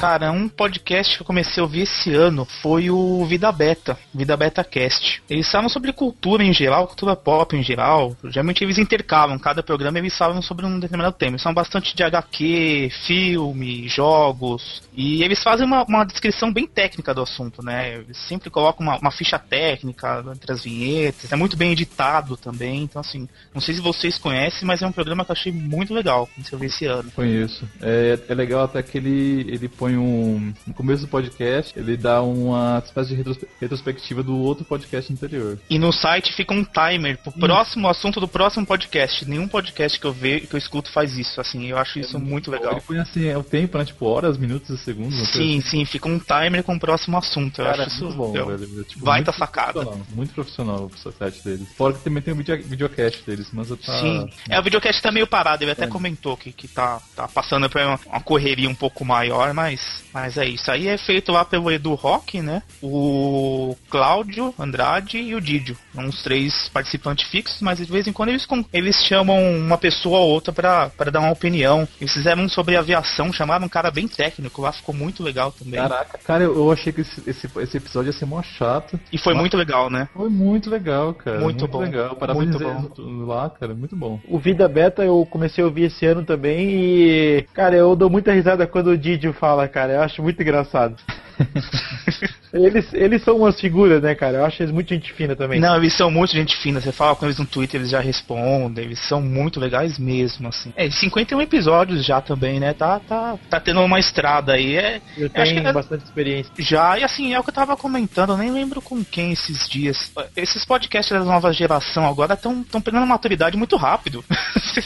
[0.03, 4.35] Cara, um podcast que eu comecei a ouvir esse ano foi o Vida Beta, Vida
[4.35, 5.23] Beta Cast.
[5.29, 8.13] Eles falam sobre cultura em geral, cultura pop em geral.
[8.25, 11.31] Geralmente eles intercalam, cada programa eles falam sobre um determinado tema.
[11.31, 14.83] Eles são bastante de HQ, filme, jogos.
[14.93, 17.95] E eles fazem uma, uma descrição bem técnica do assunto, né?
[17.95, 21.31] Eles sempre colocam uma, uma ficha técnica entre as vinhetas.
[21.31, 22.83] É muito bem editado também.
[22.83, 25.93] Então, assim, não sei se vocês conhecem, mas é um programa que eu achei muito
[25.93, 26.27] legal.
[26.27, 27.09] Comecei a ouvir esse ano.
[27.11, 27.65] Conheço.
[27.81, 30.53] É, é legal até que ele, ele põe um.
[30.67, 35.57] No começo do podcast, ele dá uma espécie de retrospe- retrospectiva do outro podcast anterior.
[35.69, 39.25] E no site fica um timer pro próximo assunto do próximo podcast.
[39.27, 41.67] Nenhum podcast que eu vejo, que eu escuto faz isso, assim.
[41.67, 42.73] Eu acho isso muito legal.
[42.73, 43.85] Ele põe assim, é o tempo, né?
[43.85, 45.15] Tipo, horas, minutos e segundos.
[45.29, 45.61] Sim, assim.
[45.61, 47.59] sim, fica um timer com o próximo assunto.
[47.61, 48.81] Eu Cara, acho isso muito bom, eu- velho.
[48.81, 49.73] É, tipo, Baita muito sacada.
[49.73, 51.67] profissional, Muito profissional o site deles.
[51.75, 53.99] Fora que também tem o video, videocast deles, mas eu tá.
[53.99, 54.29] Sim.
[54.49, 57.81] É, o videocast tá meio parado, ele até comentou que, que tá, tá passando por
[57.81, 59.81] uma, uma correria um pouco maior, mas,
[60.13, 60.69] mas é isso.
[60.71, 62.61] Aí é feito lá pelo Edu Rock, né?
[62.81, 65.77] O Cláudio Andrade e o Didio.
[65.95, 70.29] Uns três participantes fixos, mas de vez em quando eles, eles chamam uma pessoa ou
[70.29, 71.87] outra pra, pra dar uma opinião.
[71.99, 75.79] Eles fizeram um sobre aviação, chamaram um cara bem técnico lá, ficou muito legal também.
[75.79, 78.99] Caraca, cara, eu, eu achei que esse, esse, esse episódio ia ser mó chato.
[79.11, 80.07] E foi Mas muito legal, né?
[80.13, 81.39] Foi muito legal, cara.
[81.39, 81.79] Muito bom.
[81.79, 82.15] legal.
[82.15, 83.25] Parabéns Muito bom.
[83.25, 83.73] lá, cara.
[83.73, 84.19] Muito bom.
[84.27, 88.33] O Vida Beta eu comecei a ouvir esse ano também e, cara, eu dou muita
[88.33, 89.93] risada quando o Didio fala, cara.
[89.93, 90.95] Eu acho muito engraçado.
[92.53, 94.37] eles, eles são umas figuras, né, cara?
[94.37, 95.59] Eu acho eles muito gente fina também.
[95.59, 96.79] Não, eles são muito gente fina.
[96.79, 98.85] Você fala com eles no Twitter, eles já respondem.
[98.85, 100.71] Eles são muito legais mesmo, assim.
[100.75, 102.73] É, 51 episódios já também, né?
[102.73, 104.75] Tá, tá, tá tendo uma estrada aí.
[104.77, 106.51] É, Eu tenho que- bastante experiência.
[106.59, 109.67] já, e assim, é o que eu tava comentando, eu nem lembro com quem esses
[109.67, 110.11] dias.
[110.35, 114.23] Esses podcasts da nova geração agora estão pegando maturidade muito rápido.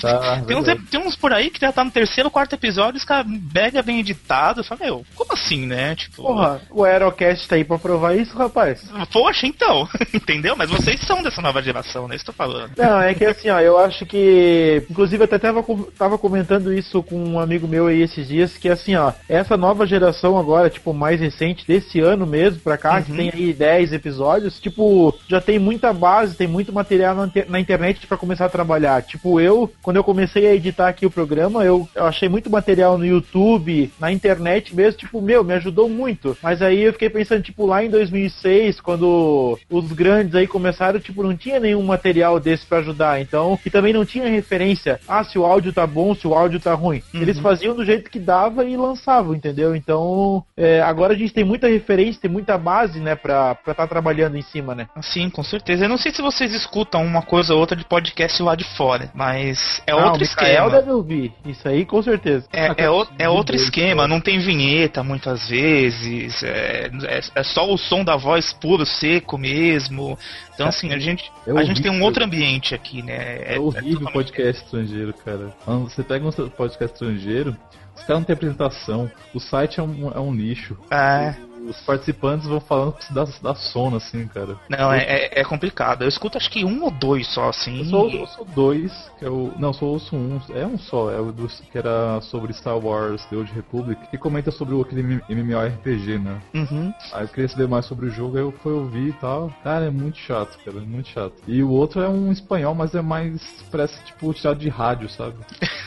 [0.02, 3.04] Tá, tem, uns, tem uns por aí que já tá no terceiro, quarto episódio, os
[3.06, 4.64] caras mega bem editado.
[4.64, 5.96] Fala, meu, como assim, né?
[5.96, 6.24] Tipo.
[6.24, 8.84] Porra, o Aerocast tá aí pra provar isso, rapaz.
[9.12, 10.56] Poxa, então, entendeu?
[10.56, 12.16] Mas vocês são dessa nova geração, né?
[12.16, 12.72] Isso que eu tô falando.
[12.78, 14.84] Não, é que assim, ó, eu acho que.
[14.90, 15.64] Inclusive, eu até tava,
[15.98, 19.86] tava comentando isso com um amigo meu aí esses dias, que assim, ó, essa nova
[19.86, 23.18] geração agora, tipo, mais recente, desse ano mesmo pra cá, que Uhum.
[23.18, 28.06] tem aí 10 episódios, tipo, já tem muita base, tem muito material na, na internet
[28.08, 29.02] pra começar a trabalhar.
[29.04, 32.98] Tipo, eu, quando eu comecei a editar aqui o programa, eu, eu achei muito material
[32.98, 36.38] no YouTube, na internet mesmo, tipo, meu, me ajudou muito.
[36.42, 41.24] Mas aí eu fiquei pensando, tipo, lá em 2006, quando os grandes aí começaram, tipo,
[41.24, 43.22] não tinha nenhum material desse pra ajudar.
[43.22, 46.60] Então, e também não tinha referência, ah, se o áudio tá bom, se o áudio
[46.60, 47.02] tá ruim.
[47.14, 49.76] Eles faziam do jeito que dava e lançavam, entendeu?
[49.76, 53.88] Então, é, agora a gente tem muita referência, tem muita base, né, pra estar tá
[53.88, 54.88] trabalhando em cima, né?
[55.02, 55.86] Sim, com certeza.
[55.86, 59.10] Eu não sei se vocês escutam uma coisa ou outra de podcast lá de fora,
[59.16, 60.70] mas é Ah, outro esquema.
[60.70, 61.32] deve ouvir.
[61.46, 62.46] Isso aí, com certeza.
[62.52, 66.90] É, é, o- é outro esquema, não tem vinheta muitas vezes, é,
[67.38, 70.18] é, é só o som da voz puro, seco mesmo.
[70.54, 73.54] Então, assim, a gente, É a gente tem um outro ambiente aqui, né?
[73.56, 75.54] É, horrível podcast estrangeiro, cara.
[75.64, 77.56] Quando você pega um podcast estrangeiro,
[77.96, 80.78] os caras não tem apresentação, o site é um, é um lixo.
[80.92, 81.36] É.
[81.68, 84.56] Os participantes vão falando que se dá, dá sono, assim, cara.
[84.70, 86.04] Não, é, é, é complicado.
[86.04, 87.80] Eu escuto acho que um ou dois só, assim.
[87.80, 89.54] Eu sou, eu sou dois, que é o.
[89.58, 90.40] Não, sou ouço um.
[90.54, 94.18] É um só, é o do, que era sobre Star Wars The Old Republic, que
[94.18, 96.42] comenta sobre o, aquele MMORPG, né?
[96.54, 96.94] Uhum.
[97.14, 99.54] Aí eu queria saber mais sobre o jogo, aí eu fui ouvir e tal.
[99.64, 101.34] Cara, é muito chato, cara, é muito chato.
[101.48, 103.42] E o outro é um espanhol, mas é mais.
[103.72, 105.36] parece tipo tirado de rádio, sabe?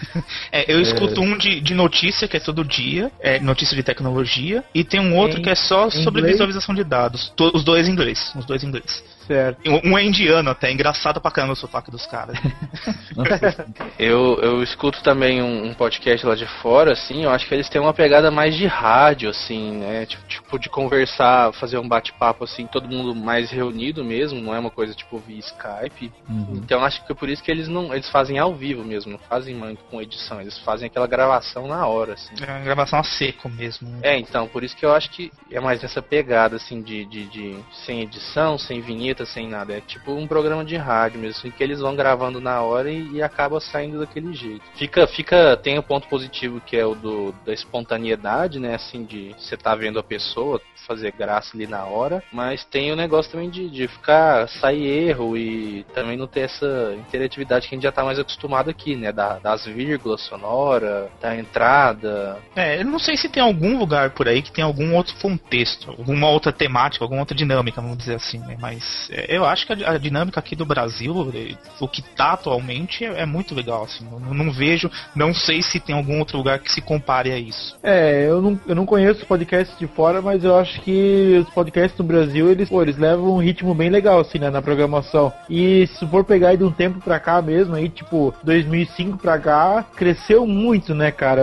[0.51, 4.65] É, eu escuto um de, de notícia, que é todo dia, é notícia de tecnologia,
[4.75, 6.33] e tem um outro que é só sobre inglês?
[6.33, 7.33] visualização de dados.
[7.55, 8.33] Os dois em inglês.
[8.37, 9.05] Os dois em inglês.
[9.27, 9.61] Certo.
[9.69, 12.39] Um um é indiano até, engraçado pra caramba o sotaque dos caras.
[13.99, 17.69] Eu, eu escuto também um, um podcast lá de fora, assim, eu acho que eles
[17.69, 20.07] têm uma pegada mais de rádio, assim, né?
[20.07, 24.59] Tipo, tipo de conversar, fazer um bate-papo, assim, todo mundo mais reunido mesmo, não é
[24.59, 26.13] uma coisa tipo via Skype.
[26.29, 26.61] Uhum.
[26.65, 27.93] Então acho que é por isso que eles não.
[27.93, 31.87] Eles fazem ao vivo mesmo, não fazem muito com edição, eles fazem aquela gravação na
[31.87, 32.35] hora, assim.
[32.41, 33.99] É uma gravação a seco mesmo.
[34.03, 37.27] É, então, por isso que eu acho que é mais nessa pegada, assim, de, de,
[37.27, 39.75] de- sem edição, sem vinheta, sem nada.
[39.75, 43.13] É tipo um programa de rádio mesmo, assim, que eles vão gravando na hora e,
[43.13, 44.63] e acaba saindo daquele jeito.
[44.75, 49.35] Fica, fica, tem o ponto positivo que é o do, da espontaneidade, né, assim, de
[49.39, 53.51] você tá vendo a pessoa fazer graça ali na hora, mas tem o negócio também
[53.51, 57.93] de, de ficar, sair erro e também não ter essa interatividade que a gente já
[57.93, 63.17] tá mais acostumado aqui, né, da- das vírgulas sonora, da entrada, É, eu não sei
[63.17, 67.21] se tem algum lugar por aí que tem algum outro contexto, alguma outra temática, alguma
[67.21, 68.57] outra dinâmica, vamos dizer assim, né?
[68.61, 72.33] Mas é, eu acho que a, a dinâmica aqui do Brasil, eh, o que tá
[72.33, 74.07] atualmente, é, é muito legal, assim.
[74.11, 77.39] Eu não, não vejo, não sei se tem algum outro lugar que se compare a
[77.39, 77.77] isso.
[77.83, 81.51] É, eu não, eu não conheço podcasts de fora, mas eu acho acho que os
[81.53, 85.33] podcasts no Brasil, eles, pô, eles levam um ritmo bem legal, assim, né, na programação.
[85.49, 89.39] E se for pegar aí de um tempo pra cá mesmo, aí, tipo, 2005 pra
[89.39, 91.43] cá, cresceu muito, né, cara,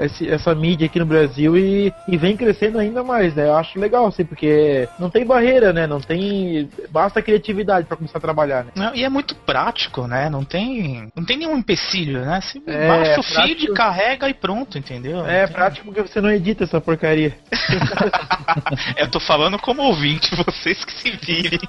[0.00, 3.46] esse- essa mídia aqui no Brasil e, e vem crescendo ainda mais, né?
[3.46, 5.86] Eu acho legal, assim, porque não tem barreira, né?
[5.86, 6.68] Não tem.
[6.90, 8.70] Basta criatividade pra começar a trabalhar, né?
[8.74, 10.28] Não, e é muito prático, né?
[10.28, 12.40] Não tem, não tem nenhum empecilho, né?
[12.40, 13.74] Você É, baixa o feed, prático.
[13.74, 15.24] carrega e pronto, entendeu?
[15.26, 17.36] É tem- prático porque você não edita essa porcaria.
[18.96, 21.60] Eu tô falando como ouvinte, vocês que se virem.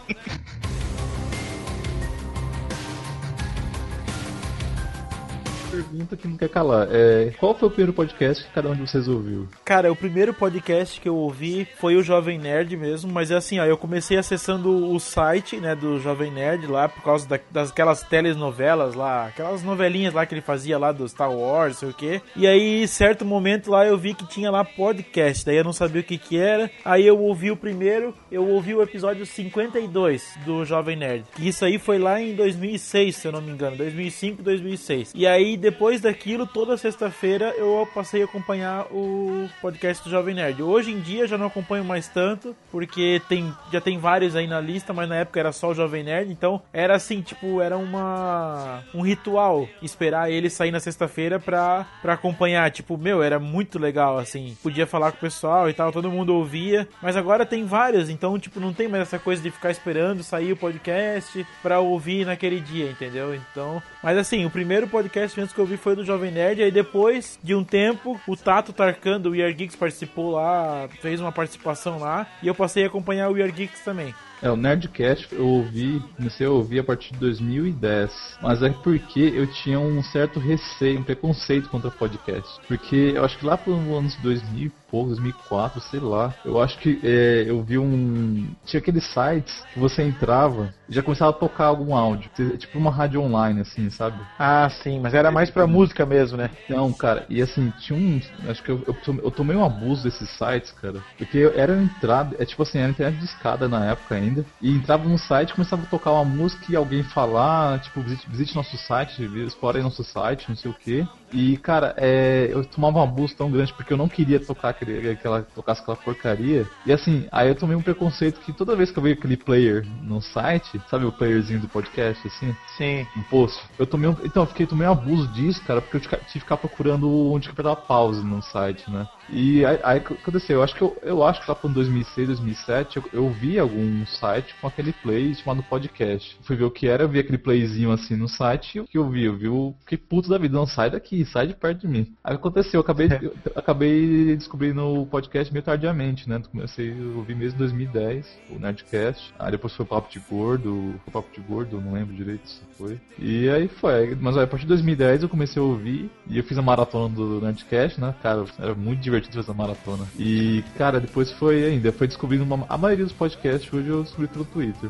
[5.77, 6.87] Pergunta que não quer calar.
[6.89, 9.47] É, qual foi o primeiro podcast que cada um de vocês ouviu?
[9.63, 13.59] Cara, o primeiro podcast que eu ouvi foi o Jovem Nerd mesmo, mas é assim,
[13.59, 18.01] ó, eu comecei acessando o site, né, do Jovem Nerd lá, por causa da, daquelas
[18.01, 22.21] telenovelas lá, aquelas novelinhas lá que ele fazia lá do Star Wars, sei o quê.
[22.35, 26.01] E aí, certo momento lá, eu vi que tinha lá podcast, daí eu não sabia
[26.01, 30.65] o que que era, aí eu ouvi o primeiro, eu ouvi o episódio 52 do
[30.65, 34.41] Jovem Nerd, que isso aí foi lá em 2006, se eu não me engano, 2005,
[34.41, 35.11] 2006.
[35.13, 40.63] E aí, depois daquilo, toda sexta-feira eu passei a acompanhar o podcast do Jovem Nerd.
[40.63, 44.61] Hoje em dia já não acompanho mais tanto, porque tem, já tem vários aí na
[44.61, 48.81] lista, mas na época era só o Jovem Nerd, então era assim, tipo, era uma
[48.93, 52.71] um ritual esperar ele sair na sexta-feira pra, pra acompanhar.
[52.71, 54.55] Tipo, meu, era muito legal, assim.
[54.63, 58.39] Podia falar com o pessoal e tal, todo mundo ouvia, mas agora tem vários, então,
[58.39, 62.61] tipo, não tem mais essa coisa de ficar esperando sair o podcast pra ouvir naquele
[62.61, 63.35] dia, entendeu?
[63.35, 66.69] Então, mas assim, o primeiro podcast mesmo que eu vi foi do Jovem Nerd, aí
[66.69, 71.31] depois de um tempo, o Tato Tarkan do We Are Geeks participou lá, fez uma
[71.31, 74.13] participação lá, e eu passei a acompanhar o We Are Geeks também.
[74.39, 78.37] É, o Nerdcast eu ouvi, comecei a ouvir a partir de 2010.
[78.39, 82.59] Mas é porque eu tinha um certo receio, um preconceito contra podcast.
[82.67, 86.77] Porque eu acho que lá pelos anos 2000 e pouco, 2004, sei lá, eu acho
[86.79, 88.55] que é, eu vi um.
[88.63, 92.29] Tinha aqueles sites que você entrava e já começava a tocar algum áudio.
[92.57, 94.23] Tipo uma rádio online, assim, sabe?
[94.37, 96.51] Ah, sim, mas era mais pra música mesmo, né?
[96.67, 98.19] Não, cara, e assim, tinha um.
[98.47, 101.03] Acho que eu, eu, tom- eu tomei um abuso desses sites, cara.
[101.17, 104.26] Porque era entrada, é tipo assim, era internet de escada na época ainda.
[104.61, 108.55] E entrava num site, começava a tocar uma música e alguém falar, tipo, visite, visite
[108.55, 111.07] nosso site, explore nosso site, não sei o que.
[111.33, 115.09] E, cara, é, eu tomava um abuso tão grande porque eu não queria tocar aquele,
[115.09, 116.67] aquela, tocasse aquela porcaria.
[116.85, 119.85] E assim, aí eu tomei um preconceito que toda vez que eu vejo aquele player
[120.01, 122.55] no site, sabe o playerzinho do podcast, assim?
[122.77, 123.05] Sim.
[123.15, 123.61] no post.
[123.77, 126.39] Eu tomei um, então, eu fiquei tomei um abuso disso, cara, porque eu tive que
[126.39, 129.07] ficar procurando onde que apertar pause no site, né?
[129.29, 130.57] E aí, aí o que aconteceu?
[130.57, 134.05] Eu acho que eu, eu acho que lá por 2006, 2007, eu, eu vi algum
[134.05, 136.37] site com aquele play chamado podcast.
[136.43, 138.97] Fui ver o que era, eu vi aquele playzinho assim no site e o que
[138.97, 139.25] eu vi?
[139.25, 142.13] Eu vi o que puto da vida, não sai daqui, sai de perto de mim.
[142.23, 146.41] Aí aconteceu, eu acabei, eu acabei descobrindo o podcast meio tardiamente, né?
[146.51, 149.33] Comecei a ouvir mesmo em 2010, o Nerdcast.
[149.39, 152.47] Aí depois foi o Papo de Gordo, foi o Papo de Gordo, não lembro direito
[152.47, 152.99] se foi.
[153.19, 154.15] E aí foi.
[154.15, 157.41] Mas a partir de 2010 eu comecei a ouvir e eu fiz a maratona do
[157.41, 158.13] Nerdcast, né?
[158.21, 160.05] Cara, era muito divertido fazer a maratona.
[160.17, 164.27] E, cara, depois foi ainda, foi descobrindo uma, a maioria dos podcasts hoje eu descobri
[164.27, 164.89] pelo Twitter.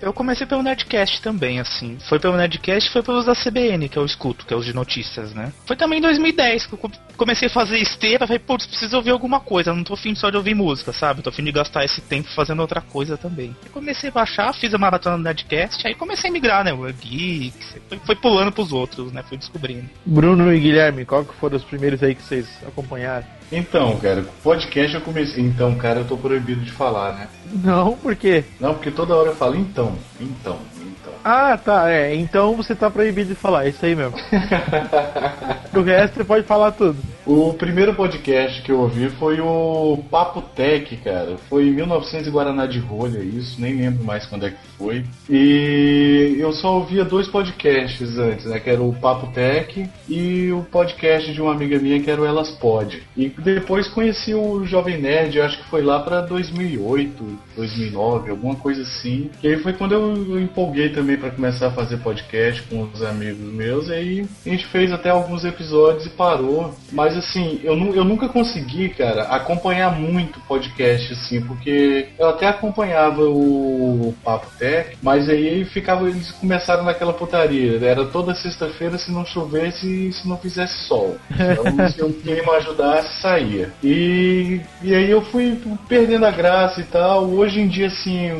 [0.00, 1.98] Eu comecei pelo Nerdcast também, assim.
[2.08, 5.32] Foi pelo Nerdcast foi pelos da CBN, que eu escuto, que é os de notícias,
[5.34, 5.52] né?
[5.66, 9.10] Foi também em 2010 que eu co- comecei a fazer esteira, falei, putz, preciso ouvir
[9.10, 11.22] alguma coisa, não tô afim só de ouvir música, sabe?
[11.22, 13.54] Tô afim de gastar esse tempo fazendo outra coisa também.
[13.72, 16.72] Comecei a baixar, fiz a maratona do Nerdcast, aí comecei a migrar, né?
[16.72, 19.22] O Geeks, foi, foi pulando pros outros, né?
[19.28, 19.88] Fui descobrindo.
[20.04, 23.26] Bruno e Guilherme, qual que foram os primeiros aí que vocês acompanharam?
[23.50, 25.44] Então, cara, podcast eu comecei.
[25.44, 27.28] Então, cara, eu tô proibido de falar, né?
[27.62, 28.44] Não, por quê?
[28.60, 31.12] Não, porque toda hora eu falo então, então, então.
[31.24, 32.14] Ah, tá, é.
[32.14, 34.16] Então você tá proibido de falar, é isso aí mesmo.
[35.74, 36.98] o resto você pode falar tudo.
[37.26, 41.36] O primeiro podcast que eu ouvi foi o Papo Tech, cara.
[41.48, 45.04] Foi em 1900 e Guaraná de Rolha, isso, nem lembro mais quando é que foi.
[45.28, 48.60] E eu só ouvia dois podcasts antes, né?
[48.60, 52.24] Que era o Papo Tech e o podcast de uma amiga minha que era o
[52.24, 53.02] Elas Pod.
[53.16, 58.82] E depois conheci o Jovem Nerd, acho que foi lá pra 2008, 2009, alguma coisa
[58.82, 59.30] assim.
[59.42, 63.52] E aí foi quando eu empolguei também pra começar a fazer podcast com os amigos
[63.52, 63.88] meus.
[63.88, 66.72] E aí a gente fez até alguns episódios e parou.
[67.16, 73.22] Mas assim, eu, eu nunca consegui, cara, acompanhar muito podcast assim, porque eu até acompanhava
[73.22, 77.78] o Papo Tech, mas aí ficava, eles começaram naquela putaria.
[77.82, 81.16] Era toda sexta-feira se não chovesse e se não fizesse sol.
[81.30, 83.70] Então, se o clima ajudasse, saía.
[83.82, 87.24] E, e aí eu fui perdendo a graça e tal.
[87.24, 88.30] Hoje em dia, assim,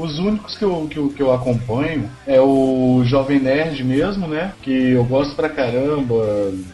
[0.00, 4.52] os únicos que eu, que eu, que eu acompanho é o Jovem Nerd mesmo, né?
[4.62, 6.14] Que eu gosto pra caramba.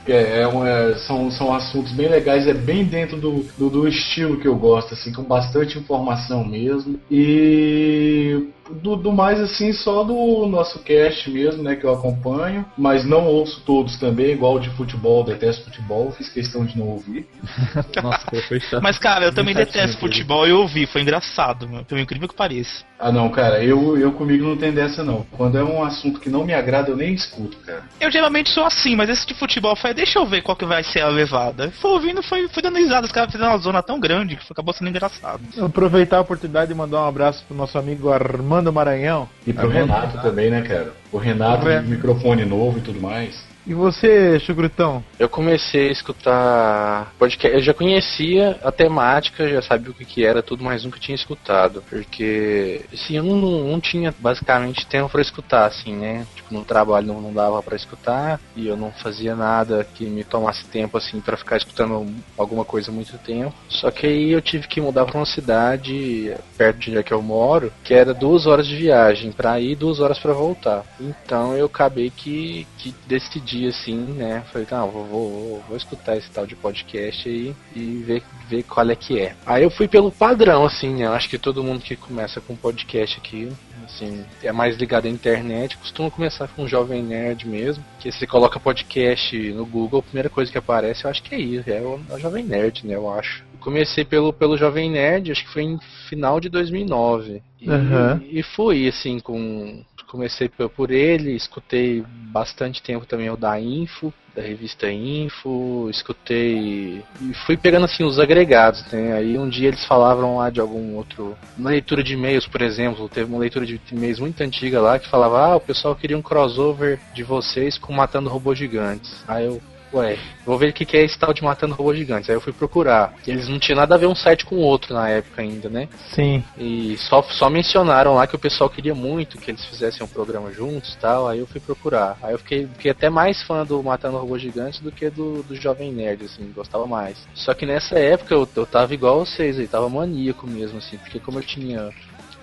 [0.09, 3.71] É, é um- é- são, são são assuntos bem legais, é bem dentro do, do,
[3.71, 7.01] do estilo que eu gosto, assim, com bastante informação mesmo.
[7.11, 13.05] E do, do mais assim, só do nosso cast mesmo, né, que eu acompanho, mas
[13.05, 17.27] não ouço todos também, igual o de futebol, detesto futebol, fiz questão de não ouvir.
[18.03, 18.83] Nossa, foi chato.
[18.83, 22.35] Mas, cara, eu também detesto futebol e eu ouvi, foi engraçado, meu, pelo incrível que
[22.35, 22.85] pareça.
[22.99, 25.27] Ah não, cara, eu, eu comigo não tem dessa não.
[25.33, 27.83] Quando é um assunto que não me agrada, eu nem escuto, cara.
[28.01, 30.83] Eu geralmente sou assim, mas esse de futebol foi, deixa eu ver qual que vai
[30.83, 31.40] ser a levada.
[31.81, 34.75] Foi ouvindo, foi, foi dando risada, os caras fizeram uma zona tão grande que acabou
[34.75, 35.41] sendo engraçado.
[35.65, 39.29] Aproveitar a oportunidade e mandar um abraço pro nosso amigo Armando Maranhão.
[39.47, 40.93] E pro Renato também, né, cara?
[41.13, 43.50] O Renato Re- de microfone novo e tudo mais.
[43.67, 45.05] E você, Chucrutão?
[45.19, 47.57] Eu comecei a escutar podcast.
[47.57, 51.15] Eu já conhecia a temática, já sabia o que, que era, tudo, mas nunca tinha
[51.15, 51.83] escutado.
[51.89, 56.27] Porque, assim, eu não, não, tinha basicamente tempo pra escutar, assim, né?
[56.35, 60.25] Tipo, no trabalho não, não dava pra escutar e eu não fazia nada que me
[60.25, 62.07] tomasse tempo, assim, pra ficar escutando
[62.39, 63.55] alguma coisa muito tempo.
[63.69, 67.13] Só que aí eu tive que mudar pra uma cidade perto de onde é que
[67.13, 70.85] eu moro, que era duas horas de viagem pra ir e duas horas pra voltar.
[70.99, 74.43] Então eu acabei que, que decidi assim, né?
[74.53, 78.63] Falei, não, vou, vou, vou, vou escutar esse tal de podcast aí e ver, ver
[78.65, 79.35] qual é que é.
[79.47, 81.07] Aí eu fui pelo padrão, assim, né?
[81.07, 83.51] Eu acho que todo mundo que começa com podcast aqui,
[83.85, 87.85] assim, é mais ligado à internet, costuma começar com um jovem nerd mesmo.
[87.99, 91.39] Que você coloca podcast no Google, a primeira coisa que aparece, eu acho que é
[91.39, 92.95] isso, é o, é o Jovem Nerd, né?
[92.95, 93.45] Eu acho.
[93.61, 95.79] Comecei pelo, pelo Jovem Nerd, acho que foi em
[96.09, 97.43] final de 2009.
[97.61, 98.23] E, Aham.
[98.31, 99.85] e fui, assim, com.
[100.11, 107.05] Comecei por ele, escutei bastante tempo também o da Info, da revista Info, escutei.
[107.21, 109.13] E fui pegando assim os agregados, né?
[109.13, 111.37] Aí um dia eles falavam lá de algum outro.
[111.57, 115.09] Na leitura de e-mails, por exemplo, teve uma leitura de e-mails muito antiga lá que
[115.09, 119.23] falava, ah, o pessoal queria um crossover de vocês com Matando Robôs Gigantes.
[119.29, 119.63] Aí eu.
[119.93, 120.17] Ué,
[120.47, 122.31] vou ver o que que é esse tal de Matando Robôs Gigantes.
[122.31, 123.15] Aí eu fui procurar.
[123.27, 125.89] Eles não tinham nada a ver um site com o outro na época ainda, né?
[126.15, 126.45] Sim.
[126.57, 130.53] E só, só mencionaram lá que o pessoal queria muito que eles fizessem um programa
[130.53, 132.17] juntos e tal, aí eu fui procurar.
[132.23, 135.57] Aí eu fiquei, fiquei até mais fã do Matando Robôs Gigantes do que do, do
[135.57, 137.17] Jovem Nerd, assim, gostava mais.
[137.35, 141.19] Só que nessa época eu, eu tava igual vocês aí, tava maníaco mesmo, assim, porque
[141.19, 141.91] como eu tinha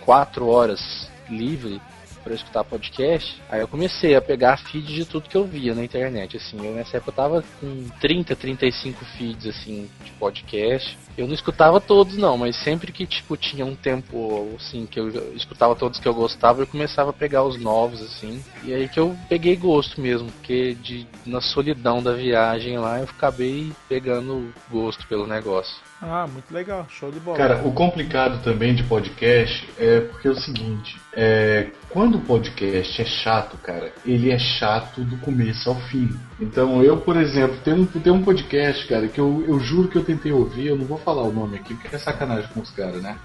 [0.03, 1.81] quatro horas livre
[2.27, 5.83] para escutar podcast, aí eu comecei a pegar feed de tudo que eu via na
[5.83, 11.25] internet, assim, eu nessa época eu tava com 30, 35 feeds, assim, de podcast, eu
[11.25, 15.73] não escutava todos não, mas sempre que, tipo, tinha um tempo, assim, que eu escutava
[15.73, 19.15] todos que eu gostava, eu começava a pegar os novos, assim, e aí que eu
[19.29, 25.25] peguei gosto mesmo, porque de, na solidão da viagem lá, eu acabei pegando gosto pelo
[25.25, 25.77] negócio.
[26.01, 26.85] Ah, muito legal.
[26.89, 27.37] Show de bola.
[27.37, 33.01] Cara, o complicado também de podcast é porque é o seguinte, é, quando o podcast
[33.01, 36.09] é chato, cara, ele é chato do começo ao fim.
[36.39, 39.97] Então eu, por exemplo, tem um, tem um podcast, cara, que eu, eu juro que
[39.97, 42.69] eu tentei ouvir, eu não vou falar o nome aqui, porque é sacanagem com os
[42.69, 43.17] caras, né?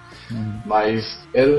[0.65, 1.51] Mas era,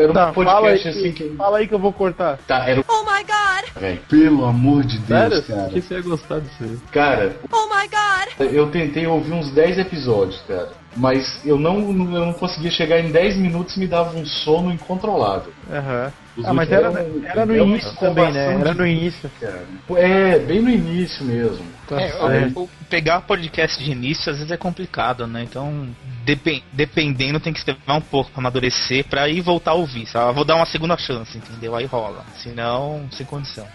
[0.00, 1.28] era um Tá, fala aí, podcast assim que.
[1.36, 2.38] fala aí que eu vou cortar.
[2.46, 3.70] Tá, era Oh my god!
[3.80, 5.42] Velho, pelo amor de Deus, Sério?
[5.42, 5.68] cara.
[5.70, 6.78] Que você ia gostar disso aí.
[6.92, 8.52] Cara, Oh my god!
[8.52, 10.70] eu tentei ouvir uns 10 episódios, cara.
[10.96, 14.72] Mas eu não, eu não conseguia chegar em 10 minutos e me dava um sono
[14.72, 15.52] incontrolável.
[15.70, 16.12] Aham.
[16.36, 18.54] Os Ah, mas era, eram- era no é início também, né?
[18.60, 19.30] Era no início.
[19.38, 19.64] Cara.
[19.96, 21.62] É, bem no início mesmo.
[21.86, 22.58] Tá É, certo.
[22.60, 25.42] o- o- pegar podcast de início às vezes é complicado, né?
[25.42, 25.88] Então,
[26.24, 30.06] depen- dependendo, tem que esperar um pouco pra amadurecer pra ir voltar a ouvir.
[30.06, 30.30] Sabe?
[30.30, 31.76] Ah, Vou dar uma segunda chance, entendeu?
[31.76, 32.24] Aí rola.
[32.36, 33.66] Senão, sem condição.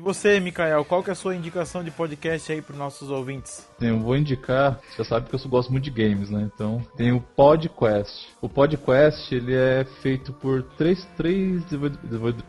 [0.00, 3.68] Você, Mikael, qual que é a sua indicação de podcast aí pros nossos ouvintes?
[3.80, 6.48] Eu vou indicar, você sabe que eu gosto muito de games, né?
[6.54, 8.28] Então, tem o PodQuest.
[8.40, 11.62] O PodQuest, ele é feito por três, três,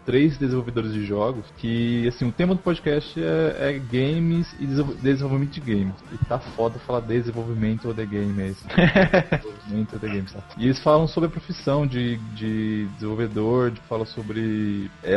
[0.05, 4.95] três desenvolvedores de jogos, que, assim, o tema do podcast é, é games e desenvol-
[4.95, 5.95] desenvolvimento de games.
[6.11, 8.65] E tá foda falar desenvolvimento de game, é isso.
[9.67, 10.43] desenvolvimento de games, tá?
[10.57, 14.89] E eles falam sobre a profissão de, de desenvolvedor, de, falam sobre...
[15.03, 15.15] É,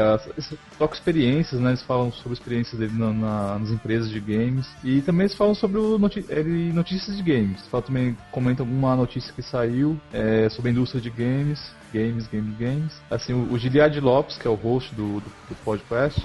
[0.76, 1.70] trocam experiências, né?
[1.70, 4.66] Eles falam sobre experiências dele na- na- nas empresas de games.
[4.82, 7.66] E também eles falam sobre o noti ele- notícias de games.
[7.68, 11.60] Fala também, comenta alguma notícia que saiu é, sobre a indústria de games.
[11.92, 12.92] Games, games, games.
[13.08, 16.20] Assim, o, o Giliad Lopes, que é o host do, do, do podcast,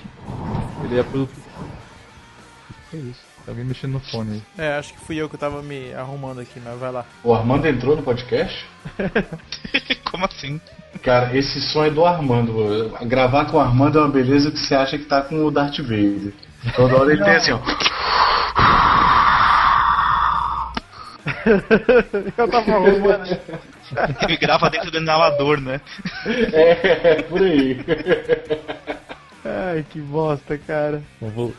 [0.83, 1.43] ele é produtor.
[2.89, 3.28] Que isso?
[3.49, 4.43] Tem alguém mexendo no fone aí.
[4.63, 7.03] É, acho que fui eu que tava me arrumando aqui, mas vai lá.
[7.23, 8.63] O Armando entrou no podcast?
[10.11, 10.61] Como assim?
[11.01, 12.95] Cara, esse som é do Armando.
[13.07, 15.79] Gravar com o Armando é uma beleza que você acha que tá com o Darth
[15.79, 16.31] Vader.
[16.75, 17.57] Toda hora ele tem assim, ó.
[22.37, 23.35] eu tava arrumando.
[24.21, 25.81] Ele grava dentro do inalador, né?
[26.53, 27.83] É, por aí.
[29.43, 31.01] Ai, que bosta, cara.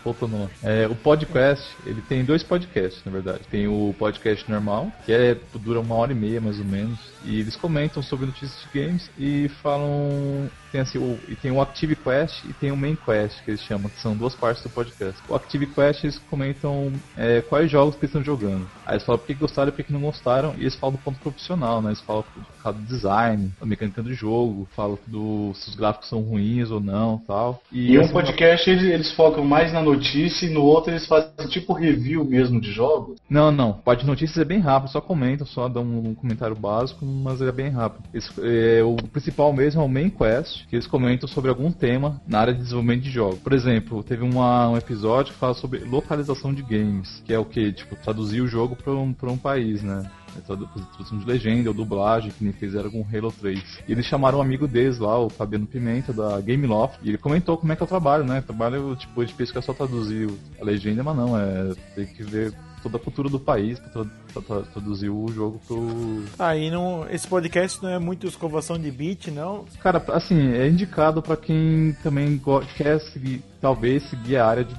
[0.05, 0.51] Voltando lá.
[0.63, 3.41] É, o podcast, ele tem dois podcasts, na verdade.
[3.51, 6.99] Tem o podcast normal, que é, dura uma hora e meia mais ou menos.
[7.25, 10.49] E eles comentam sobre notícias de games e falam.
[10.73, 13.61] Tem assim, o, e tem o Active Quest e tem o Main Quest, que eles
[13.61, 15.21] chamam, que são duas partes do podcast.
[15.29, 18.69] O Active Quest eles comentam é, quais jogos que eles estão jogando.
[18.87, 21.03] Aí eles falam por que gostaram e por que não gostaram, e eles falam do
[21.03, 21.89] ponto profissional, né?
[21.89, 26.21] Eles falam do do design, da mecânica do jogo, falam do, se os gráficos são
[26.21, 27.61] ruins ou não tal.
[27.73, 31.49] E um essa- podcast eles, eles focam mais na notícia e no outro eles fazem
[31.49, 33.19] tipo review mesmo de jogos.
[33.29, 33.73] Não, não.
[33.73, 37.51] Parte de notícias é bem rápido, só comentam, só dão um comentário básico, mas é
[37.53, 38.05] bem rápido.
[38.15, 42.21] Esse- é, o principal mesmo é o Main Quest, que eles comentam sobre algum tema
[42.27, 43.39] na área de desenvolvimento de jogos.
[43.41, 47.45] Por exemplo, teve uma- um episódio que fala sobre localização de games, que é o
[47.45, 47.73] que?
[47.73, 50.09] Tipo, traduzir o jogo para um, um país, né?
[50.37, 53.81] É tradu- Tradução de legenda ou dublagem, que nem fizeram com Halo 3.
[53.89, 57.19] E eles chamaram um amigo deles lá, o Fabiano Pimenta, da Game Loft, e ele
[57.19, 58.39] comentou como é que é o trabalho, né?
[58.39, 60.31] O trabalho, tipo, a gente pensa que é só traduzir
[60.61, 62.53] a legenda, mas não, é tem que ver
[62.83, 66.25] toda a cultura do país pra, tra- pra tra- traduzir o jogo pro.
[66.39, 69.65] Aí não, esse podcast não é muito escovação de beat, não.
[69.83, 72.41] Cara, assim, é indicado pra quem também
[72.77, 74.75] quer seguir, talvez seguir a área de,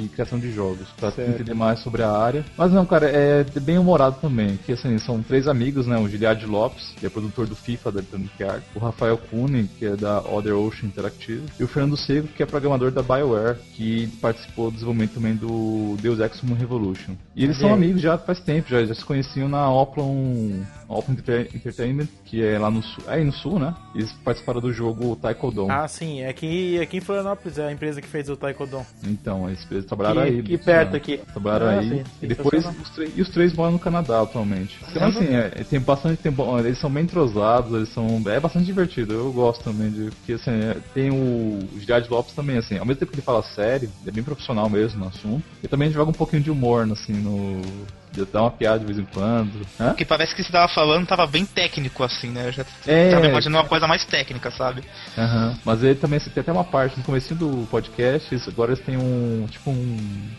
[0.00, 1.30] de criação de jogos, pra Certo.
[1.30, 2.44] entender mais sobre a área.
[2.56, 5.96] Mas não, cara, é bem humorado também, que assim, são três amigos, né?
[5.98, 9.86] O Giliad Lopes, que é produtor do FIFA da Electronic Arts, o Rafael Kunin, que
[9.86, 14.06] é da Other Ocean Interactive, e o Fernando Seco, que é programador da BioWare, que
[14.20, 17.14] participou do desenvolvimento também do Deus Ex Human Revolution.
[17.34, 20.62] E eles são amigos já faz tempo, já, já se conheciam na Oplon,
[21.08, 23.74] Enter- Entertainment, que é lá no sul, é aí no sul, né?
[23.94, 25.66] Eles participaram do jogo Taekwondo.
[25.70, 28.84] Ah, sim, é aqui, aqui em Florianópolis, é a empresa que fez o Taekwondo.
[29.04, 30.42] Então, eles, trabalharam Que- aí.
[30.42, 30.96] que perto né?
[30.96, 31.18] aqui.
[31.32, 31.88] Trabalharam Ah, aí.
[31.88, 34.78] sim, e depois os, três- e os três moram no Canadá atualmente.
[34.90, 36.58] Então, assim, é, tem bastante tempo.
[36.58, 38.22] Eles são bem entrosados, eles são.
[38.26, 39.12] É bastante divertido.
[39.14, 40.10] Eu gosto também de.
[40.10, 43.42] Porque assim, é, tem o Giard Lopes também, assim, ao mesmo tempo que ele fala
[43.42, 45.42] sério, ele é bem profissional mesmo no assunto.
[45.62, 47.60] E também joga um pouquinho de humor, assim, no.
[48.24, 49.66] Dá uma piada de vez em quando.
[49.78, 49.88] Hã?
[49.88, 52.48] Porque parece que você tava falando tava bem técnico assim, né?
[52.48, 53.10] Eu já É.
[53.10, 54.82] tava imaginando uma coisa mais técnica, sabe?
[55.16, 55.56] Aham.
[55.64, 58.84] Mas ele também assim, tem até uma parte no começo do podcast, isso, agora eles
[58.84, 59.46] têm um.
[59.50, 59.96] Tipo um.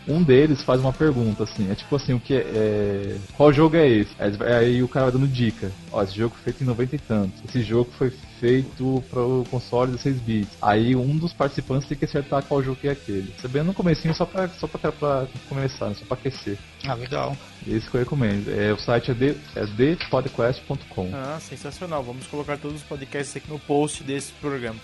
[0.08, 1.70] Um deles faz uma pergunta, assim.
[1.70, 2.38] É tipo assim, o que é.
[2.54, 4.10] é, qual jogo é esse?
[4.18, 5.70] Aí, aí o cara vai dando dica.
[5.92, 7.42] Ó, esse jogo foi feito em 90 e tantos.
[7.48, 10.58] Esse jogo foi feito para o console 16 bits.
[10.62, 13.32] Aí um dos participantes tem que acertar qual jogo que é aquele.
[13.40, 15.94] Sabendo no comecinho só pra, só pra, pra começar, né?
[15.94, 16.58] só pra aquecer.
[16.86, 17.36] Ah, legal.
[17.66, 18.48] Esse que eu recomendo.
[18.48, 19.64] É, o site é, de, é.
[21.12, 22.02] Ah, sensacional.
[22.02, 24.80] Vamos colocar todos os podcasts aqui no post desse programa.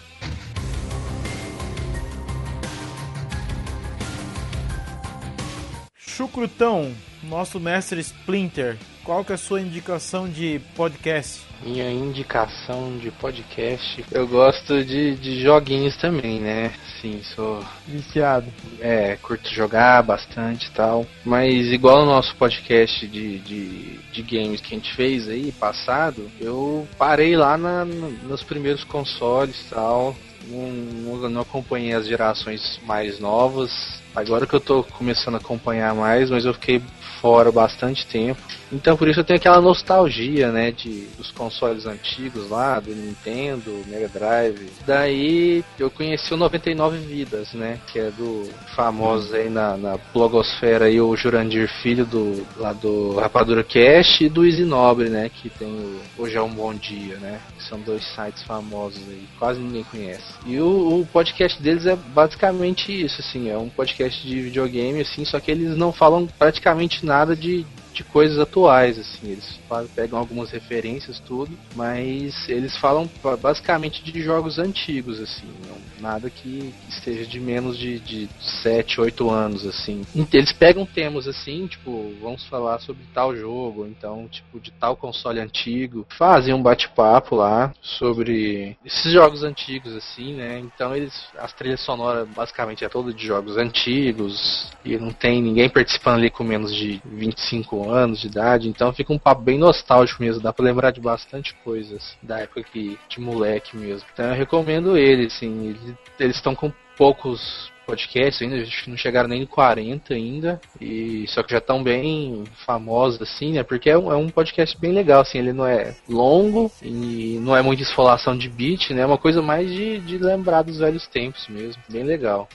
[5.97, 6.95] Chucrutão,
[7.25, 11.43] nosso mestre Splinter, qual que é a sua indicação de podcast?
[11.65, 16.71] Minha indicação de podcast, eu gosto de, de joguinhos também, né?
[17.01, 17.65] Sim, sou.
[17.87, 18.47] Viciado.
[18.81, 21.07] É, curto jogar bastante e tal.
[21.25, 26.31] Mas igual o nosso podcast de, de, de games que a gente fez aí, passado,
[26.39, 30.15] eu parei lá na- no- nos primeiros consoles e tal.
[30.47, 33.71] Não, não, não acompanhei as gerações mais novas.
[34.15, 36.83] Agora que eu tô começando a acompanhar mais, mas eu fiquei
[37.25, 38.39] fora bastante tempo.
[38.71, 43.83] Então por isso eu tenho aquela nostalgia, né, de dos consoles antigos lá, do Nintendo,
[43.87, 44.71] Mega Drive.
[44.87, 48.47] Daí eu conheci o 99 Vidas, né, que é do
[48.77, 54.29] famoso aí na, na blogosfera aí o Jurandir Filho do lá do Rapadura Cash e
[54.29, 58.05] do Easy Nobre, né, que tem o Hoje é um Bom Dia, né, são dois
[58.15, 60.35] sites famosos aí, quase ninguém conhece.
[60.45, 65.25] E o, o podcast deles é basicamente isso, assim, é um podcast de videogame, assim,
[65.25, 67.65] só que eles não falam praticamente nada de,
[67.95, 69.61] de coisas atuais, assim, eles
[69.95, 75.53] pegam algumas referências, tudo, mas eles falam ba- basicamente de jogos antigos, assim,
[76.01, 78.29] nada que esteja de menos de, de
[78.63, 80.05] 7, 8 anos, assim.
[80.33, 85.39] Eles pegam temas assim, tipo, vamos falar sobre tal jogo, então, tipo, de tal console
[85.41, 90.59] antigo, fazem um bate-papo lá sobre esses jogos antigos, assim, né?
[90.59, 91.15] Então eles.
[91.39, 96.31] As trilhas sonoras basicamente é toda de jogos antigos, e não tem ninguém participando ali
[96.31, 100.53] com menos de 25 anos de idade, então fica um papo bem nostálgico mesmo, dá
[100.53, 104.07] pra lembrar de bastante coisas da época que, de moleque mesmo.
[104.13, 108.97] Então eu recomendo ele, assim, ele- eles estão com poucos podcasts ainda, acho que não
[108.97, 113.63] chegaram nem em 40 ainda, e só que já estão bem famosos assim, né?
[113.63, 117.57] Porque é um, é um podcast bem legal, assim, ele não é longo e não
[117.57, 119.03] é muita esfolação de beat, né?
[119.03, 122.49] É uma coisa mais de, de lembrar dos velhos tempos mesmo, bem legal.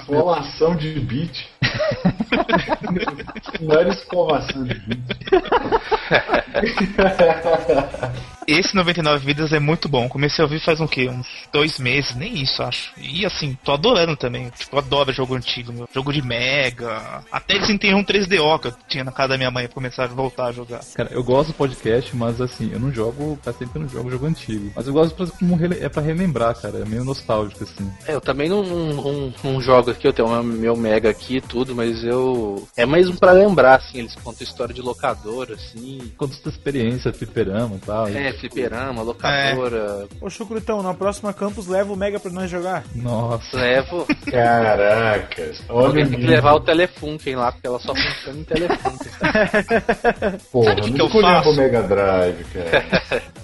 [0.00, 1.46] Escolação de beat.
[3.60, 5.18] não era escovação de beat.
[8.48, 10.08] Esse 99 Vidas é muito bom.
[10.08, 11.08] Comecei a ouvir faz um quê?
[11.08, 12.92] Uns dois meses, nem isso, acho.
[12.96, 14.50] E assim, tô adorando também.
[14.70, 15.88] Eu adoro jogo antigo, meu.
[15.94, 17.22] Jogo de Mega.
[17.32, 20.06] Até eles um 3DO que eu tinha na casa da minha mãe pra começar a
[20.08, 20.80] voltar a jogar.
[20.94, 23.88] Cara, eu gosto do podcast, mas assim, eu não jogo, faz tempo que eu não
[23.88, 24.70] jogo jogo antigo.
[24.74, 26.78] Mas eu gosto pra, como rele- é pra relembrar, cara.
[26.78, 27.90] É meio nostálgico, assim.
[28.06, 31.36] É, eu também não, não, não- não jogo aqui, eu tenho meu- meu Mega aqui
[31.36, 32.66] e tudo, mas eu.
[32.76, 36.12] É mesmo pra lembrar, assim, eles contam história de locadora, assim.
[36.16, 38.08] Conta sua experiência, fliperama e tal.
[38.08, 40.06] É, fliperama, locadora.
[40.20, 42.84] Ô, Chucrutão, na próxima campus leva o Mega pra nós jogar.
[42.94, 43.56] Nossa.
[43.56, 44.06] Levo.
[44.62, 49.08] Caraca, olha tem que levar o Telefunken lá, porque ela só funciona em Telefunken.
[50.52, 51.50] Porra, Sabe o que não que eu faço?
[51.50, 53.22] o Mega Drive, cara.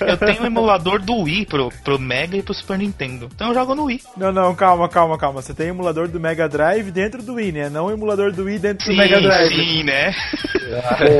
[0.00, 3.28] Eu tenho um emulador do Wii pro, pro Mega e pro Super Nintendo.
[3.34, 4.00] Então eu jogo no Wii.
[4.16, 5.42] Não, não, calma, calma, calma.
[5.42, 7.68] Você tem emulador do Mega Drive dentro do Wii, né?
[7.68, 9.48] Não o emulador do Wii dentro Sim, do Mega Drive.
[9.54, 10.14] sim, né?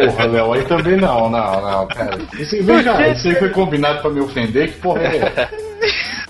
[0.07, 2.19] Porra, Léo, aí também não, não, não, cara.
[2.39, 5.51] Isso, vem cá, isso aí foi combinado pra me ofender, que porra é essa?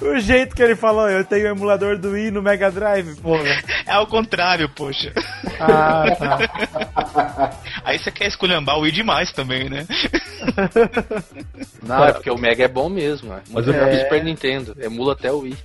[0.03, 3.43] O jeito que ele falou, eu tenho o emulador do Wii no Mega Drive, porra.
[3.87, 5.13] É ao contrário, poxa.
[5.61, 7.53] Ah, tá.
[7.85, 9.87] Aí você quer esculhambar o Wii demais também, né?
[11.83, 13.33] Não, é porque o Mega é bom mesmo.
[13.33, 13.41] É.
[13.51, 15.57] Mas eu- eu Super Nintendo, emula até o Wii.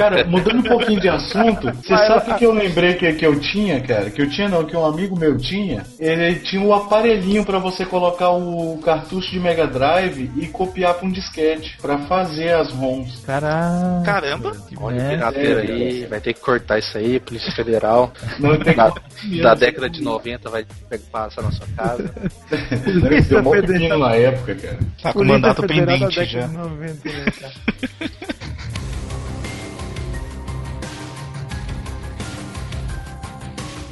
[0.00, 3.26] Cara, mudando um pouquinho de assunto, você sabe o que que eu lembrei que, que
[3.26, 4.10] eu tinha, cara?
[4.10, 5.82] Que eu tinha não, que um amigo meu tinha.
[5.98, 11.06] Ele tinha um aparelhinho pra você colocar o cartucho de Mega Drive e copiar pra
[11.06, 13.20] um disquete pra fazer as ROMs.
[13.26, 14.02] Caralho.
[14.02, 14.56] Caramba.
[14.80, 18.10] Olha É, o pirateiro é, aí, vai ter que cortar isso aí, Polícia Federal.
[18.38, 19.42] Não tem Da, que...
[19.42, 20.64] da década de 90 vai
[21.12, 22.10] passar na sua casa.
[23.28, 24.78] Deu mó pepino na época, cara.
[25.02, 26.46] Tá com Polícia mandato Federal da pendente já.
[26.46, 28.10] de 90, né,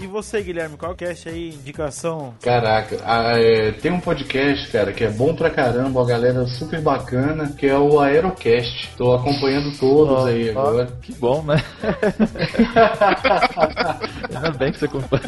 [0.09, 2.34] você, Guilherme, qual cast aí, indicação?
[2.42, 6.80] Caraca, ah, é, tem um podcast, cara, que é bom pra caramba, uma galera super
[6.80, 8.90] bacana, que é o Aerocast.
[8.96, 10.61] Tô acompanhando todos aí ó.
[10.61, 10.86] agora.
[11.02, 11.56] Que bom, né?
[14.34, 15.22] Ainda bem que você acompanha.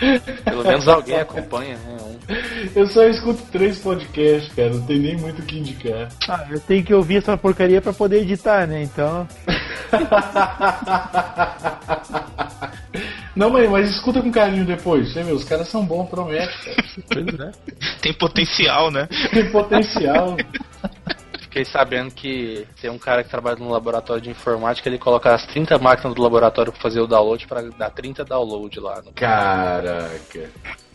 [0.44, 2.09] Pelo menos alguém acompanha, né?
[2.74, 6.08] Eu só escuto três podcasts, cara, não tem nem muito o que indicar.
[6.28, 8.82] Ah, eu tenho que ouvir essa porcaria pra poder editar, né?
[8.82, 9.26] Então.
[13.34, 15.12] Não, mas, mas escuta com carinho depois.
[15.12, 16.76] Você vê, os caras são bons, promete, cara.
[17.08, 17.52] Pois é.
[18.02, 19.08] Tem potencial, né?
[19.32, 20.36] Tem potencial.
[21.40, 25.44] Fiquei sabendo que tem um cara que trabalha no laboratório de informática, ele coloca as
[25.46, 29.02] 30 máquinas do laboratório pra fazer o download pra dar 30 download lá.
[29.04, 30.50] no- Caraca.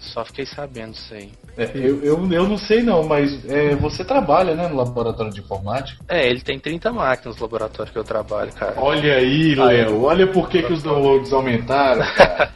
[0.05, 1.31] Só fiquei sabendo isso aí.
[1.57, 5.39] É, eu, eu, eu não sei não, mas é, você trabalha, né, no laboratório de
[5.39, 6.03] informática?
[6.07, 8.75] É, ele tem 30 máquinas no laboratório que eu trabalho, cara.
[8.77, 12.51] Olha aí, Léo, olha por que, que os downloads aumentaram, cara.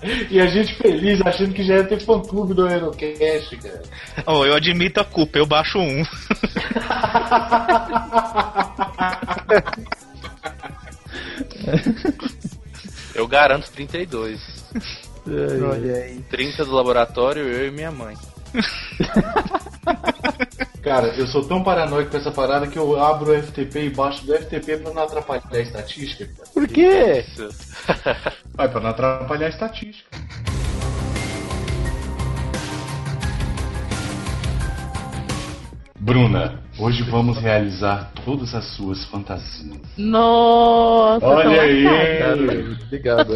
[0.30, 3.82] e a gente feliz, achando que já ia ter fã-clube do Aerocast, cara.
[4.26, 6.04] Oh, eu admito a culpa, eu baixo um.
[13.24, 14.38] Eu garanto 32.
[15.26, 16.20] Olha aí.
[16.28, 18.14] 30 do laboratório, eu e minha mãe.
[20.82, 24.26] Cara, eu sou tão paranoico com essa parada que eu abro o FTP e baixo
[24.26, 26.26] do FTP pra não atrapalhar a estatística.
[26.26, 26.50] cara.
[26.52, 27.24] Por quê?
[27.26, 27.48] Isso.
[28.52, 30.10] Vai, pra não atrapalhar a estatística.
[35.98, 39.78] Bruna, hoje vamos realizar todas as suas fantasias.
[39.96, 41.86] Nossa, Olha aí!
[42.86, 43.34] Obrigado?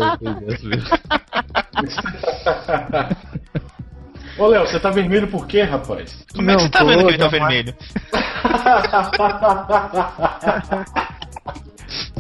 [4.39, 6.25] Ô Léo, você tá vermelho por quê, rapaz?
[6.35, 7.75] Como é que Não você tá vendo que ele tá vermelho?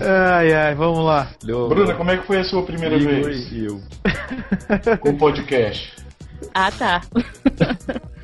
[0.00, 1.26] Ai, ai, vamos lá.
[1.42, 3.80] Bruna, como é que foi a sua primeira Igor vez eu.
[5.00, 5.92] com o podcast?
[6.54, 7.00] Ah, tá.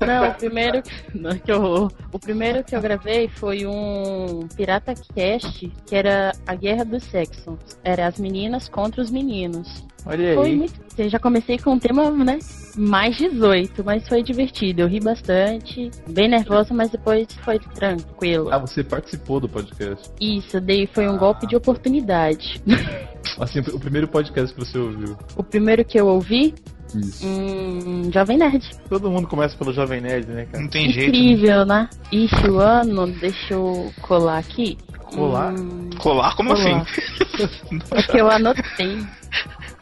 [0.00, 0.82] Não, o primeiro
[1.14, 6.54] não, que eu, o primeiro que eu gravei foi um Pirata Cast, que era a
[6.54, 7.58] Guerra dos Sexos.
[7.84, 9.84] Era as meninas contra os meninos.
[10.06, 10.56] Olha Foi aí.
[10.56, 10.80] muito.
[10.96, 12.38] Eu já comecei com um tema, né?
[12.76, 14.82] Mais 18, mas foi divertido.
[14.82, 18.50] Eu ri bastante, bem nervosa, mas depois foi tranquilo.
[18.52, 20.10] Ah, você participou do podcast.
[20.20, 22.62] Isso, daí foi um golpe de oportunidade.
[23.38, 25.16] Assim, o primeiro podcast que você ouviu.
[25.36, 26.54] O primeiro que eu ouvi,
[26.94, 27.26] Isso.
[27.26, 28.68] um Jovem Nerd.
[28.88, 30.62] Todo mundo começa pelo Jovem Nerd, né, cara?
[30.62, 31.12] Não tem jeito.
[31.12, 31.18] né?
[31.18, 31.88] Incrível, né?
[32.12, 34.76] Ixi, o ano, deixa eu colar aqui.
[35.14, 35.52] Colar?
[35.52, 36.36] Hum, Colar?
[36.36, 36.82] Como Colar.
[36.82, 37.78] assim?
[37.92, 39.04] é que eu anotei.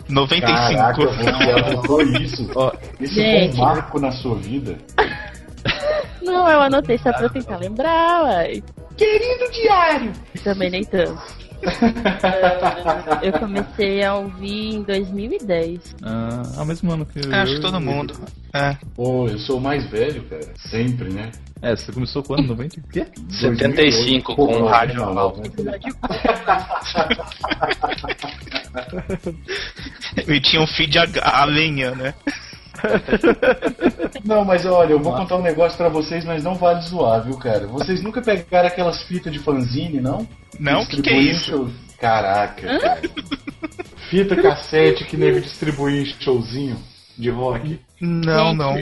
[0.09, 0.75] 95.
[0.75, 2.51] Caraca, você isso?
[2.55, 3.57] Ó, Isso Gente.
[3.57, 4.79] foi um marco na sua vida?
[6.23, 8.63] Não, eu anotei só pra eu tentar lembrar, uai.
[8.97, 10.13] Querido diário!
[10.43, 11.21] Também nem tanto.
[13.23, 15.97] Eu comecei a ouvir em 2010.
[16.03, 17.35] Ah, ao mesmo ano que eu.
[17.35, 18.15] Acho que todo mundo.
[18.55, 18.77] É.
[18.95, 20.47] Pô, eu sou o mais velho, cara.
[20.57, 21.31] Sempre, né?
[21.61, 22.47] É, você começou quando?
[22.47, 22.81] 90?
[22.81, 23.07] O quê?
[23.29, 25.37] 75 com o rádio normal.
[30.27, 32.15] E tinha um feed a, a lenha, né?
[34.25, 37.37] Não, mas olha, eu vou contar um negócio pra vocês, mas não vale zoar, viu,
[37.39, 37.67] cara?
[37.67, 40.27] Vocês nunca pegaram aquelas fitas de fanzine, não?
[40.59, 40.83] Não?
[40.83, 41.51] O que, que é isso?
[41.51, 43.01] show- Caraca, cara.
[44.11, 46.77] Fita cassete que nego distribuía em showzinho
[47.19, 47.81] de rock.
[48.01, 48.75] Não, Gente, não.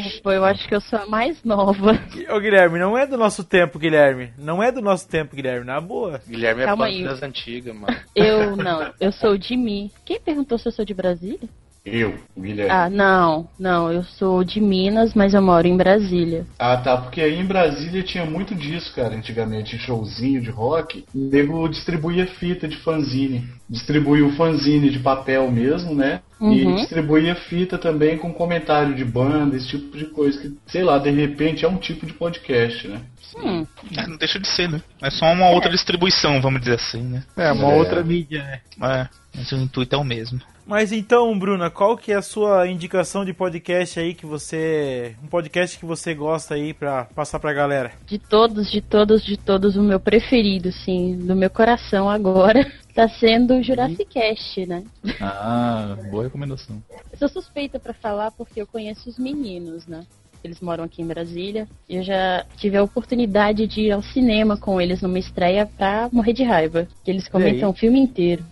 [0.00, 1.92] Desculpa, eu acho que eu sou a mais nova.
[2.30, 4.32] Ô Guilherme, não é do nosso tempo, Guilherme.
[4.38, 6.20] Não é do nosso tempo, Guilherme, na boa.
[6.26, 7.04] Guilherme é Calma fã aí.
[7.04, 7.94] das antigas, mano.
[8.14, 9.90] Eu não, eu sou de mim.
[10.06, 11.48] Quem perguntou se eu sou de Brasília?
[11.86, 12.72] Eu, Guilherme.
[12.72, 16.44] Ah, não, não, eu sou de Minas, mas eu moro em Brasília.
[16.58, 21.04] Ah, tá, porque aí em Brasília tinha muito disso, cara, antigamente, em showzinho de rock.
[21.14, 23.48] O nego distribuía fita de fanzine.
[23.70, 26.20] Distribuía o fanzine de papel mesmo, né?
[26.40, 26.74] E Uhum.
[26.74, 31.10] distribuía fita também com comentário de banda, esse tipo de coisa que, sei lá, de
[31.10, 33.00] repente é um tipo de podcast, né?
[33.36, 33.64] Hum,
[33.96, 34.82] É, não deixa de ser, né?
[35.00, 37.22] É só uma outra distribuição, vamos dizer assim, né?
[37.36, 37.74] É, uma É.
[37.76, 38.60] outra mídia, né?
[38.82, 40.40] É, mas o intuito é o mesmo.
[40.66, 45.14] Mas então, Bruna, qual que é a sua indicação de podcast aí que você.
[45.22, 47.92] Um podcast que você gosta aí pra passar pra galera?
[48.04, 53.08] de todos, de todos, de todos, o meu preferido, assim, do meu coração agora, tá
[53.08, 54.82] sendo o Jurassic Cast, né?
[55.20, 56.82] Ah, boa recomendação.
[57.12, 60.04] Eu sou suspeita pra falar porque eu conheço os meninos, né?
[60.42, 61.68] Eles moram aqui em Brasília.
[61.88, 66.32] Eu já tive a oportunidade de ir ao cinema com eles numa estreia pra morrer
[66.32, 66.86] de raiva.
[67.04, 68.44] Que eles comentam o filme inteiro.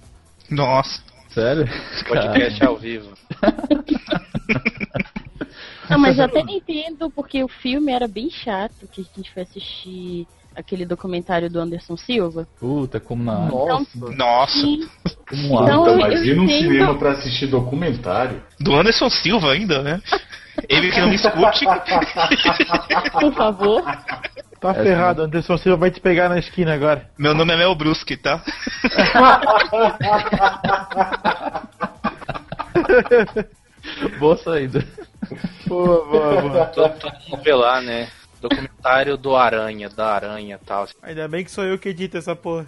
[0.50, 1.13] Nossa.
[1.34, 1.64] Sério?
[2.06, 3.12] Podcast ao vivo.
[5.90, 9.32] Não, mas eu até não entendo porque o filme era bem chato, que a gente
[9.32, 12.46] foi assistir aquele documentário do Anderson Silva.
[12.58, 13.48] Puta, como na.
[14.16, 14.52] Nossa.
[14.52, 14.88] Sim.
[15.28, 15.84] Como Então.
[15.84, 16.62] Puta, ir num entendo.
[16.62, 18.42] cinema pra assistir documentário?
[18.60, 20.00] Do Anderson Silva ainda, né?
[20.68, 21.64] Ele que não me escute.
[23.20, 23.82] Por favor.
[24.60, 27.10] Tá ferrado, Anderson Silva vai te pegar na esquina agora.
[27.18, 28.40] Meu nome é Mel Bruschi, tá?
[34.18, 34.84] Boa saída.
[35.66, 36.72] Boa, boa, boa.
[37.30, 38.08] Mundo vê lá, né?
[38.48, 40.86] Documentário do Aranha, da Aranha e tal.
[41.02, 42.66] Ainda bem que sou eu que edito essa porra.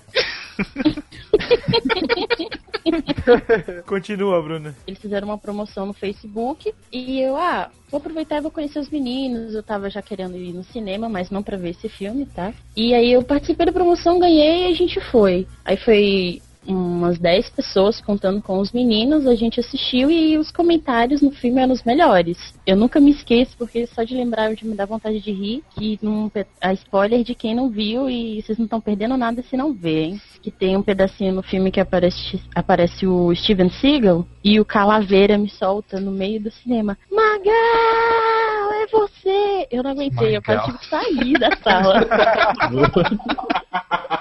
[3.84, 4.74] Continua, Bruna.
[4.86, 8.88] Eles fizeram uma promoção no Facebook e eu, ah, vou aproveitar e vou conhecer os
[8.88, 9.54] meninos.
[9.54, 12.52] Eu tava já querendo ir no cinema, mas não pra ver esse filme, tá?
[12.74, 15.46] E aí eu participei da promoção, ganhei e a gente foi.
[15.64, 16.40] Aí foi
[16.74, 21.60] umas 10 pessoas contando com os meninos, a gente assistiu e os comentários no filme
[21.60, 22.54] eram os melhores.
[22.66, 25.98] Eu nunca me esqueço, porque só de lembrar de me dá vontade de rir, que
[26.02, 29.72] num, a spoiler de quem não viu e vocês não estão perdendo nada se não
[29.72, 30.20] vê, hein?
[30.42, 35.36] Que tem um pedacinho no filme que aparece, aparece o Steven Seagal e o Calaveira
[35.36, 36.96] me solta no meio do cinema.
[37.10, 39.66] Magal, é você!
[39.70, 42.06] Eu não aguentei, eu quase tive que sair da sala.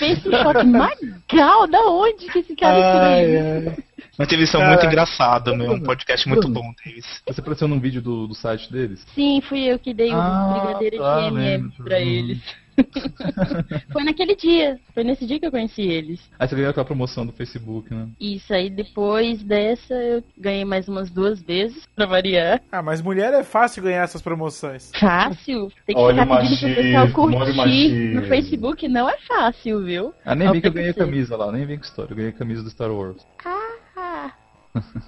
[0.00, 0.64] Pensa em choque.
[0.66, 3.82] Magal, da onde que esse cara tirou isso?
[4.18, 5.72] Uma entrevista muito engraçada, meu.
[5.72, 7.22] Um podcast muito bom, Davis.
[7.26, 9.06] Você apareceu num vídeo do, do site deles?
[9.14, 12.38] Sim, fui eu que dei Ah, um brigadeiro tá, de MM pra eles.
[13.92, 16.20] foi naquele dia, foi nesse dia que eu conheci eles.
[16.38, 18.08] Aí você ganhou aquela promoção do Facebook, né?
[18.20, 22.60] Isso aí, depois dessa, eu ganhei mais umas duas vezes, pra variar.
[22.70, 24.90] Ah, mas mulher é fácil ganhar essas promoções.
[24.98, 29.84] Fácil, tem que Olha ficar o pedindo pro pessoal curtir no Facebook, não é fácil,
[29.84, 30.14] viu?
[30.24, 32.12] Ah, nem vi que eu ganhei camisa lá, nem vi com história.
[32.12, 33.26] Eu ganhei a camisa do Star Wars.
[33.44, 34.32] Ah,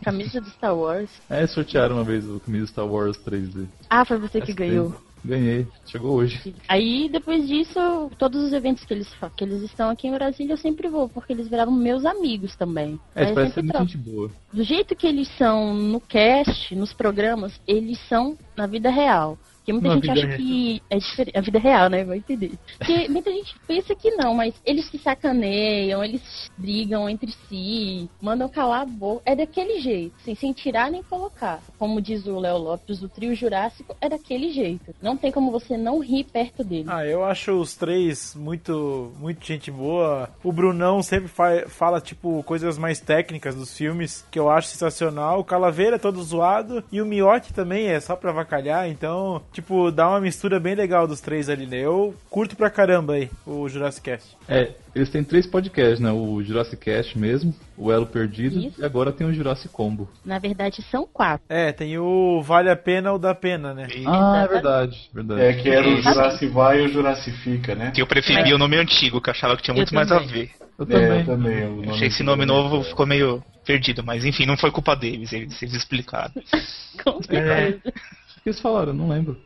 [0.03, 1.11] camisa do Star Wars.
[1.31, 3.67] É, sortearam uma vez o camisa Star Wars 3D.
[3.89, 4.95] Ah, foi você que ganhou.
[5.25, 6.55] Ganhei, chegou hoje.
[6.69, 7.79] Aí, depois disso,
[8.19, 11.33] todos os eventos que eles, que eles estão aqui em Brasília, eu sempre vou, porque
[11.33, 12.99] eles viraram meus amigos também.
[13.15, 14.31] É, Aí isso eu parece ser sempre muito gente boa.
[14.53, 19.39] Do jeito que eles são no cast, nos programas, eles são na vida real.
[19.65, 20.37] Porque muita gente acha real.
[20.39, 21.39] que é diferente.
[21.39, 22.05] A vida real, né?
[22.05, 22.53] Vai entender.
[22.79, 28.49] Porque muita gente pensa que não, mas eles se sacaneiam, eles brigam entre si, mandam
[28.49, 29.23] calar a boca.
[29.25, 31.61] É daquele jeito, assim, sem tirar nem colocar.
[31.79, 34.95] Como diz o Léo Lopes, o trio Jurássico é daquele jeito.
[35.01, 36.87] Não tem como você não rir perto dele.
[36.89, 40.29] Ah, eu acho os três muito, muito gente boa.
[40.43, 45.39] O Brunão sempre fa- fala, tipo, coisas mais técnicas dos filmes, que eu acho sensacional.
[45.41, 46.83] O Calaveira é todo zoado.
[46.91, 51.07] E o Miotti também é só pra avacalhar, então tipo, dá uma mistura bem legal
[51.07, 51.79] dos três ali, né?
[51.79, 54.37] Eu curto pra caramba aí o Jurassic Cast.
[54.49, 56.11] É, eles têm três podcasts, né?
[56.11, 58.81] O Jurassic Cast mesmo, o Elo Perdido Isso.
[58.81, 60.09] e agora tem o Jurassic Combo.
[60.25, 61.45] Na verdade, são quatro.
[61.49, 63.87] É, tem o Vale a Pena ou da Pena, né?
[64.07, 65.41] Ah, é verdade, verdade.
[65.43, 67.91] É que era o Jurassic Vai e o Jurassic Fica, né?
[67.93, 70.19] Que eu preferia o nome antigo, que eu achava que tinha muito Eu mais a
[70.19, 70.51] ver.
[70.79, 71.19] Eu É, também.
[71.21, 71.89] eu também.
[71.89, 75.63] o Achei esse nome novo ficou meio perdido, mas enfim, não foi culpa deles, eles,
[75.63, 76.33] eles explicaram.
[77.05, 77.81] Com certeza.
[77.87, 78.93] O que eles falaram?
[78.93, 79.37] Não lembro.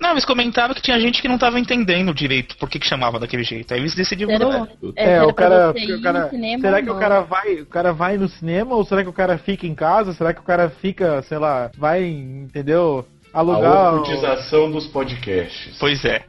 [0.00, 3.18] Não, eles comentavam que tinha gente que não tava entendendo direito por que, que chamava
[3.20, 3.72] daquele jeito.
[3.72, 4.68] Aí eles decidiram mudar.
[4.96, 7.66] É, era o cara, o cara no cinema será ou que o cara vai, o
[7.66, 10.12] cara vai no cinema ou será que o cara fica em casa?
[10.12, 13.06] Será que o cara fica, sei lá, vai, entendeu?
[13.32, 15.76] Alugar A o- ocultização dos podcasts.
[15.78, 16.24] Pois é.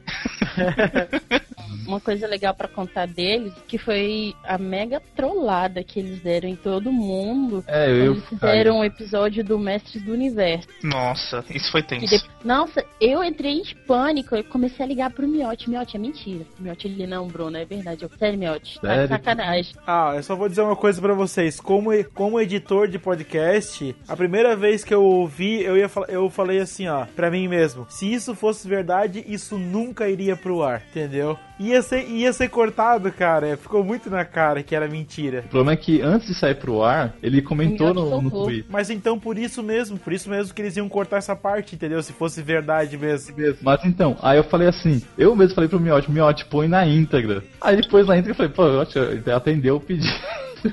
[1.87, 6.55] Uma coisa legal pra contar deles, que foi a mega trollada que eles deram em
[6.55, 7.63] todo mundo.
[7.67, 10.67] É, eu- eles fizeram um episódio do Mestres do Universo.
[10.83, 12.07] Nossa, isso foi tenso.
[12.17, 15.69] de- Nossa, eu entrei em pânico, eu comecei a ligar pro Miotti.
[15.69, 16.45] Miotti, é mentira.
[16.59, 18.03] Miotti, ele não, Bruno, é verdade.
[18.03, 19.73] Eu, sério, Miotti, tá sacanagem.
[19.85, 21.59] Ah, eu só vou dizer uma coisa pra vocês.
[21.59, 26.59] Como, como editor de podcast, a primeira vez que eu ouvi, eu, ia, eu falei
[26.59, 27.85] assim, ó, pra mim mesmo.
[27.89, 31.37] Se isso fosse verdade, isso nunca iria pro ar, entendeu?
[31.61, 33.55] Ia ser, ia ser cortado, cara.
[33.55, 35.43] Ficou muito na cara que era mentira.
[35.45, 38.65] O problema é que antes de sair pro ar, ele comentou no, no Twitter.
[38.67, 42.01] Mas então por isso mesmo, por isso mesmo que eles iam cortar essa parte, entendeu?
[42.01, 43.35] Se fosse verdade mesmo.
[43.61, 47.43] Mas então, aí eu falei assim, eu mesmo falei pro Miotti, Miotti, põe na íntegra.
[47.61, 50.11] Aí ele pôs na íntegra e falei, pô, Miotti, atendeu o pedido.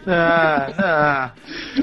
[0.06, 1.32] Ah,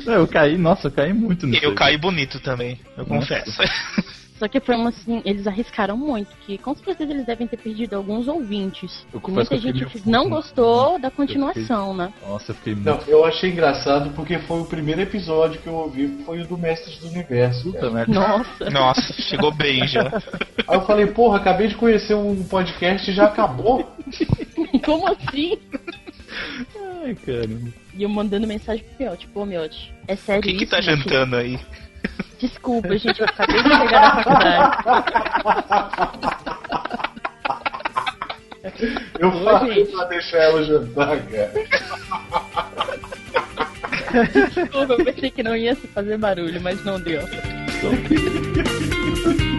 [0.06, 1.64] Não, eu caí, nossa, eu caí muito nisso.
[1.64, 1.76] Eu aí.
[1.76, 3.36] caí bonito também, eu Nossa.
[3.40, 3.62] confesso.
[4.46, 7.96] Só que foi uma assim, eles arriscaram muito, que com certeza eles devem ter perdido
[7.96, 9.04] alguns ouvintes.
[9.12, 12.14] Eu Muita que fiquei gente não gostou da continuação, né?
[12.22, 13.10] Nossa, eu fiquei Não, muito.
[13.10, 17.00] eu achei engraçado porque foi o primeiro episódio que eu ouvi, foi o do Mestres
[17.00, 17.74] do Universo.
[17.74, 17.86] cara.
[17.86, 18.14] Puta merda.
[18.14, 18.70] Nossa.
[18.70, 20.22] Nossa, chegou bem já.
[20.68, 23.96] Aí eu falei, porra, acabei de conhecer um podcast e já acabou.
[24.86, 25.58] Como assim?
[27.04, 27.74] Ai, caramba.
[27.96, 30.82] E eu mandando mensagem pro Miotti, pô, Miotti, é O sério que, que isso, tá
[30.82, 31.58] jantando aí?
[32.40, 34.78] Desculpa, gente, eu acabei de chegar da faculdade.
[39.20, 39.92] Eu Ô, falei gente.
[39.92, 41.52] pra deixar ela jantar, cara.
[44.56, 47.22] Desculpa, eu pensei que não ia fazer barulho, mas não deu.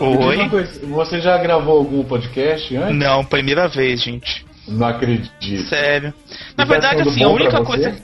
[0.00, 0.48] Oi?
[0.48, 2.96] coisa, você já gravou algum podcast antes?
[2.96, 4.44] Não, primeira vez, gente.
[4.68, 5.68] Não acredito.
[5.68, 6.12] Sério.
[6.56, 7.96] Na E tá verdade, assim, a única coisa.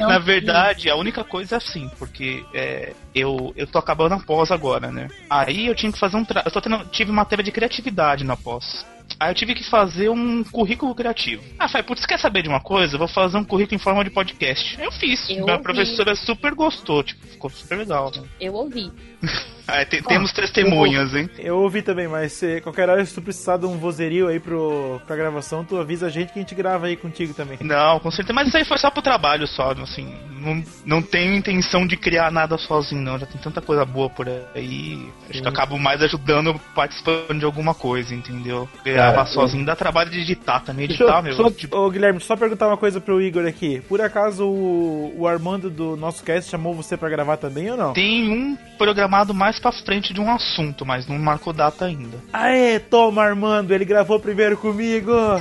[0.00, 4.20] Na que- verdade, a única coisa é assim, porque é, eu, eu tô acabando a
[4.20, 5.08] pós agora, né?
[5.28, 6.24] Aí eu tinha que fazer um.
[6.24, 6.42] Tra...
[6.44, 8.86] Eu tô tendo, tive matéria de criatividade na pós.
[9.20, 11.42] Aí eu tive que fazer um currículo criativo.
[11.58, 12.94] Ah, falei, putz, quer saber de uma coisa?
[12.94, 14.80] Eu vou fazer um currículo em forma de podcast.
[14.80, 15.28] Eu fiz.
[15.28, 15.64] Eu Minha ouvi.
[15.64, 18.12] professora super gostou, tipo, ficou super legal.
[18.14, 18.22] Né?
[18.40, 18.92] Eu ouvi.
[19.78, 21.28] Aí, te- temos testemunhas, hein?
[21.38, 25.00] Eu ouvi também, mas se, qualquer hora se tu precisar de um vozerio aí pro,
[25.06, 27.58] pra gravação, tu avisa a gente que a gente grava aí contigo também.
[27.60, 28.32] Não, com certeza.
[28.32, 30.14] Mas isso aí foi só pro trabalho só, assim.
[30.40, 33.18] Não, não tenho intenção de criar nada sozinho, não.
[33.18, 35.08] Já tem tanta coisa boa por aí.
[35.28, 38.68] Acho que eu acabo mais ajudando, participando de alguma coisa, entendeu?
[38.84, 40.84] Gravar Cara, sozinho dá trabalho de editar também.
[40.86, 41.32] Editar, eu, meu.
[41.34, 43.80] só, tipo, Ô Guilherme, só perguntar uma coisa pro Igor aqui.
[43.88, 47.92] Por acaso o, o Armando do nosso cast chamou você pra gravar também ou não?
[47.92, 52.16] Tem um programado mais pra frente de um assunto, mas não marcou data ainda.
[52.32, 55.12] Aê, toma Armando, ele gravou primeiro comigo.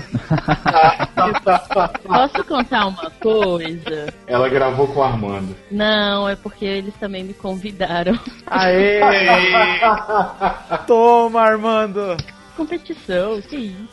[2.06, 4.14] Posso contar uma coisa?
[4.28, 5.56] Ela gravou com o Armando.
[5.72, 8.18] Não, é porque eles também me convidaram.
[8.48, 9.00] Aê!
[10.88, 12.18] Toma Armando.
[12.56, 13.88] Competição, que isso?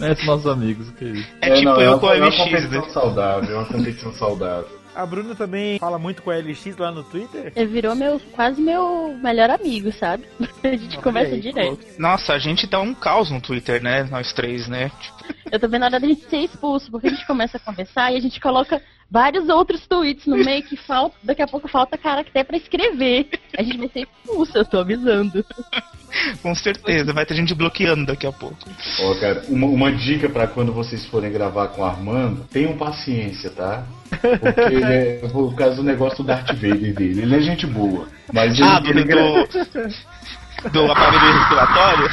[0.00, 1.28] Esses nossos amigos, que isso.
[1.40, 2.88] É, tipo não, eu é uma- com a É uma MX, competição né?
[2.90, 4.81] saudável, é uma competição saudável.
[4.94, 7.52] A Bruna também fala muito com a LX lá no Twitter.
[7.56, 10.24] Ele virou meu, quase meu melhor amigo, sabe?
[10.62, 11.78] A gente conversa aí, direto.
[11.98, 14.04] Nossa, a gente dá um caos no Twitter, né?
[14.04, 14.90] Nós três, né?
[15.00, 17.60] Tipo, Eu tô vendo a hora da gente ser expulso, porque a gente começa a
[17.60, 18.80] conversar e a gente coloca
[19.12, 23.28] vários outros tweets no meio que falta, daqui a pouco falta caractere pra escrever.
[23.58, 25.44] A gente vai ser expulso, eu tô avisando.
[26.42, 28.56] com certeza, vai ter gente bloqueando daqui a pouco.
[29.00, 33.50] Ó, cara, uma, uma dica pra quando vocês forem gravar com o Armando, tenham paciência,
[33.50, 33.84] tá?
[34.08, 37.20] Porque ele é, por causa do negócio do Darth Vader dele.
[37.22, 38.08] Ele é gente boa.
[38.32, 39.44] Mas ele, Ah, do, ele gra- do,
[40.72, 42.08] do aparelho respiratório?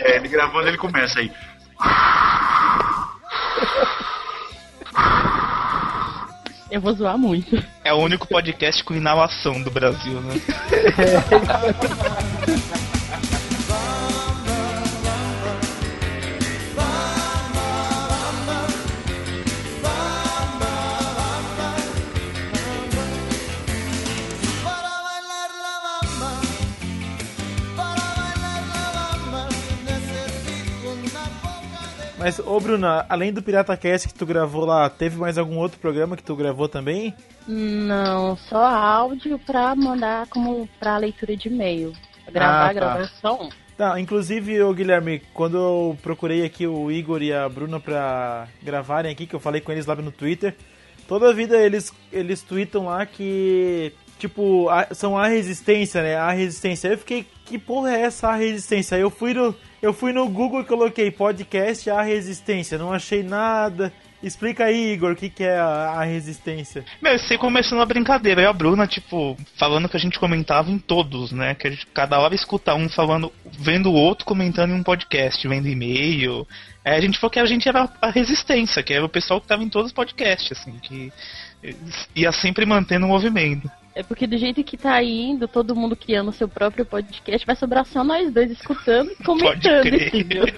[0.00, 1.30] é, ele gravando, ele começa aí.
[6.70, 7.62] Eu vou zoar muito.
[7.82, 10.34] É o único podcast com inalação do Brasil, né?
[32.18, 35.78] Mas, ô Bruna, além do Pirata Cast que tu gravou lá, teve mais algum outro
[35.78, 37.14] programa que tu gravou também?
[37.46, 41.92] Não, só áudio pra mandar como pra leitura de e-mail.
[42.32, 42.72] Gravar, Ah, tá.
[42.72, 43.48] gravar só um.
[43.76, 49.12] Tá, inclusive, ô Guilherme, quando eu procurei aqui o Igor e a Bruna pra gravarem
[49.12, 50.56] aqui, que eu falei com eles lá no Twitter,
[51.06, 56.16] toda a vida eles, eles tweetam lá que, tipo, a- são a resistência, né?
[56.16, 56.90] A resistência.
[56.90, 58.96] Aí eu fiquei, que porra é essa a resistência?
[58.96, 63.22] Aí eu fui no, eu fui no Google e coloquei podcast a resistência, não achei
[63.22, 63.92] nada.
[64.20, 66.84] Explica aí, Igor, o que, que é a, a resistência.
[67.00, 68.42] Meu, aí começou uma brincadeira.
[68.42, 71.54] E a Bruna, tipo, falando que a gente comentava em todos, né?
[71.54, 75.46] Que a gente, cada hora escuta um falando, vendo o outro comentando em um podcast,
[75.46, 76.44] vendo e-mail.
[76.84, 79.46] Aí a gente falou que a gente era a resistência, que era o pessoal que
[79.46, 81.12] tava em todos os podcasts, assim, que
[82.16, 83.70] ia sempre mantendo o movimento.
[83.98, 87.56] É porque do jeito que tá indo, todo mundo criando o seu próprio podcast, vai
[87.56, 90.44] sobrar só nós dois escutando e comentando, entendeu?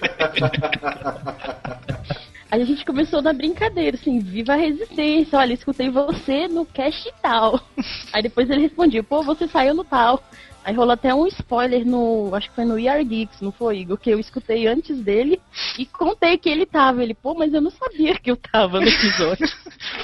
[2.51, 7.11] Aí a gente começou na brincadeira, assim, viva a resistência, olha, escutei você no cast
[7.19, 7.59] tal.
[8.13, 10.23] Aí depois ele respondia, pô, você saiu no tal.
[10.63, 12.29] Aí rolou até um spoiler no.
[12.35, 13.97] Acho que foi no Are Geeks, não foi, Igor?
[13.97, 15.41] Que eu escutei antes dele
[15.79, 17.01] e contei que ele tava.
[17.01, 19.47] Ele, pô, mas eu não sabia que eu tava no episódio.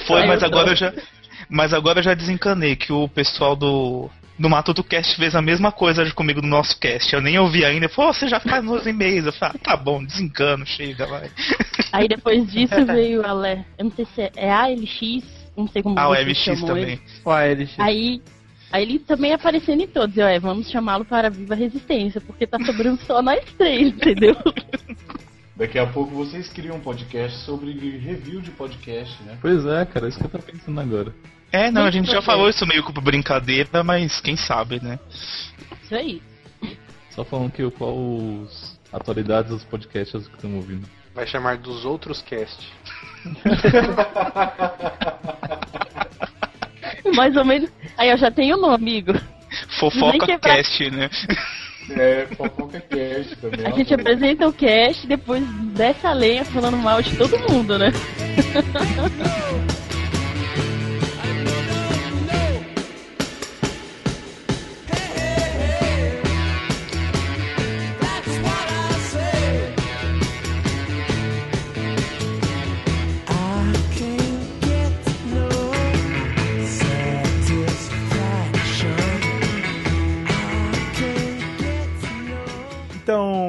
[0.08, 0.92] Foi, Aí mas eu agora tô- eu já.
[1.48, 4.10] Mas agora eu já desencanei que o pessoal do.
[4.38, 7.12] Do Matuto Cast fez a mesma coisa comigo no nosso cast.
[7.12, 7.88] Eu nem ouvi ainda.
[7.88, 9.26] Falei, "Pô, você já faz nos e-mails.
[9.26, 11.28] Eu falei, ah, tá bom, desencano, chega, vai.
[11.92, 13.64] Aí depois disso veio a Le...
[13.76, 15.24] Eu não sei se é, é ALX,
[15.56, 17.00] não sei como Ah, o LX também.
[17.24, 17.74] Ó, LX.
[17.78, 18.22] Aí,
[18.70, 20.16] aí ele também aparecendo em todos.
[20.16, 24.36] Eu, é, vamos chamá-lo para Viva Resistência, porque tá sobrando só nós três, entendeu?
[25.58, 29.36] Daqui a pouco vocês criam um podcast sobre review de podcast, né?
[29.40, 31.12] Pois é, cara, é isso que eu tô pensando agora.
[31.50, 35.00] É, não, a gente já falou isso meio que por brincadeira, mas quem sabe, né?
[35.82, 36.22] Isso aí.
[37.10, 40.88] Só falando que qual os atualidades dos podcasts que estão ouvindo.
[41.12, 42.72] Vai chamar dos outros cast.
[47.16, 47.68] Mais ou menos.
[47.96, 49.12] Aí eu já tenho o nome, amigo.
[49.80, 51.10] Fofoca Cast, né?
[51.90, 53.66] É, fofoca cast também.
[53.66, 55.42] A ó, gente apresenta o cast e depois
[55.74, 57.92] desce a lenha falando mal de todo mundo, né?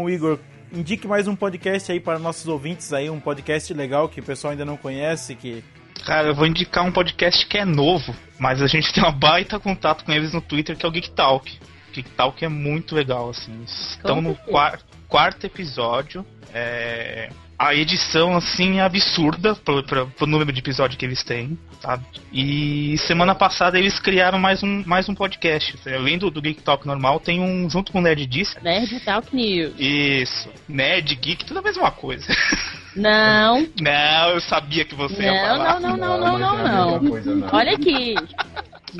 [0.10, 0.40] Então, Igor,
[0.74, 4.52] indique mais um podcast aí para nossos ouvintes aí, um podcast legal que o pessoal
[4.52, 5.64] ainda não conhece, que
[6.06, 9.60] Cara, eu vou indicar um podcast que é novo, mas a gente tem uma baita
[9.60, 11.60] contato com eles no Twitter, que é o Geek Talk.
[11.94, 13.64] Geek Talk é muito legal, assim.
[13.64, 16.26] Estão no quar- quarto episódio.
[16.54, 17.30] É...
[17.60, 22.06] A edição, assim, é absurda pro, pro, pro número de episódio que eles têm, sabe?
[22.32, 25.78] E semana passada eles criaram mais um, mais um podcast.
[25.86, 28.58] Além do, do Geek Talk normal, tem um junto com o Nerd Disc.
[28.64, 29.74] Nerd Talk News.
[29.78, 30.50] Isso.
[30.70, 32.26] Nerd, Geek, tudo a mesma coisa.
[32.96, 35.80] Não, não, eu sabia que você ia não, falar.
[35.82, 37.10] não, não, não, não, não não, é não.
[37.10, 37.50] coisa, não.
[37.52, 38.16] Olha aqui.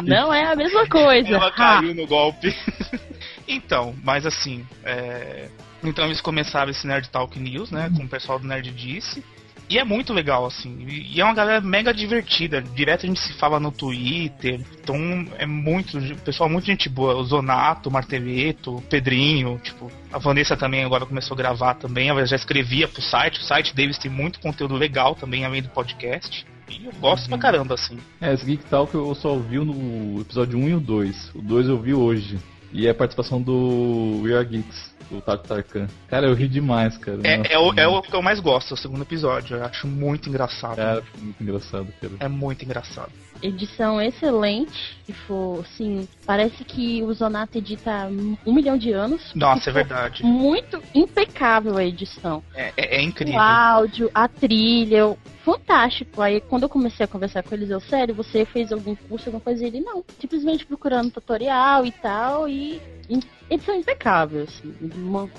[0.04, 1.30] Não é a mesma coisa.
[1.34, 2.54] Ela Ah, caiu no golpe.
[3.48, 5.48] então, mas assim, é...
[5.84, 9.24] então eles começaram esse Nerd Talk News, né, com o pessoal do Nerd Disse.
[9.70, 10.84] E é muito legal, assim.
[10.88, 12.60] E é uma galera mega divertida.
[12.60, 14.60] Direto a gente se fala no Twitter.
[14.82, 14.98] Então
[15.38, 16.00] é muito.
[16.26, 17.14] Pessoal, muito gente boa.
[17.16, 19.60] O Zonato, o Marteleto, o Pedrinho.
[19.64, 22.10] Tipo, a Vanessa também agora começou a gravar também.
[22.10, 23.42] Ela já escrevia pro site.
[23.42, 26.48] O site deles tem muito conteúdo legal também, além do podcast.
[26.68, 28.00] E eu gosto pra caramba, assim.
[28.20, 31.32] É, esse Geek Talk eu só ouvi no episódio 1 e o 2.
[31.36, 32.40] O 2 eu vi hoje.
[32.72, 34.89] E é a participação do We Are Geeks,
[35.22, 35.88] Taco Tarkan.
[36.08, 37.20] Cara, eu ri demais, cara.
[37.24, 39.58] É, Nossa, é, o, é o que eu mais gosto, o segundo episódio.
[39.58, 40.76] Eu acho muito engraçado.
[40.76, 42.14] Cara, foi muito engraçado, cara.
[42.20, 43.12] É muito engraçado.
[43.42, 44.98] edição excelente.
[45.28, 48.08] For, assim, parece que o Zonato edita
[48.46, 49.32] um milhão de anos.
[49.34, 50.24] Nossa, é verdade.
[50.24, 52.44] Muito impecável a edição.
[52.54, 53.36] É, é- é incrível.
[53.36, 55.16] O áudio, a trilha,
[55.54, 56.22] fantástico.
[56.22, 59.42] Aí quando eu comecei a conversar com eles, eu, sério, você fez algum curso, alguma
[59.42, 59.66] coisa?
[59.66, 60.04] Ele, não.
[60.20, 64.74] Simplesmente procurando tutorial e tal, e em- edição impecável, assim.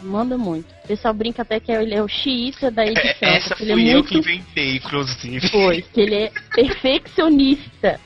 [0.02, 0.66] Manda muito.
[0.84, 3.28] O pessoal brinca até que ele é o xiita da edição.
[3.28, 4.08] É, essa fui é eu muito...
[4.08, 5.48] que inventei, inclusive.
[5.48, 8.00] Foi, que ele é perfeccionista.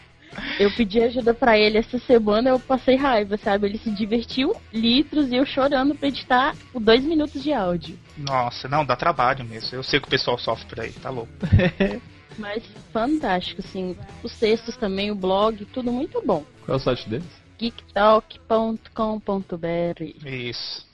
[0.59, 3.67] Eu pedi ajuda pra ele essa semana, eu passei raiva, sabe?
[3.67, 7.99] Ele se divertiu litros e eu chorando pra editar o dois minutos de áudio.
[8.17, 9.77] Nossa, não, dá trabalho mesmo.
[9.77, 11.33] Eu sei que o pessoal sofre por aí, tá louco.
[12.39, 12.63] Mas
[12.93, 13.97] fantástico, assim.
[14.23, 16.45] Os textos também, o blog, tudo muito bom.
[16.65, 17.27] Qual é o site deles?
[17.59, 20.87] geektalk.com.br Isso.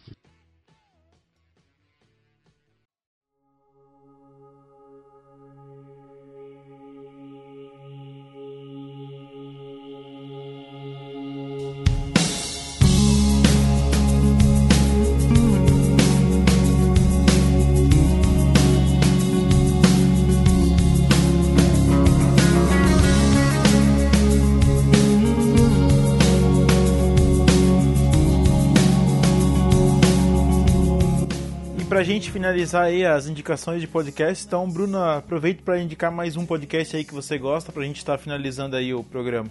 [31.91, 36.47] Pra gente finalizar aí as indicações de podcast, então, Bruna, aproveita pra indicar mais um
[36.47, 39.51] podcast aí que você gosta pra gente estar finalizando aí o programa.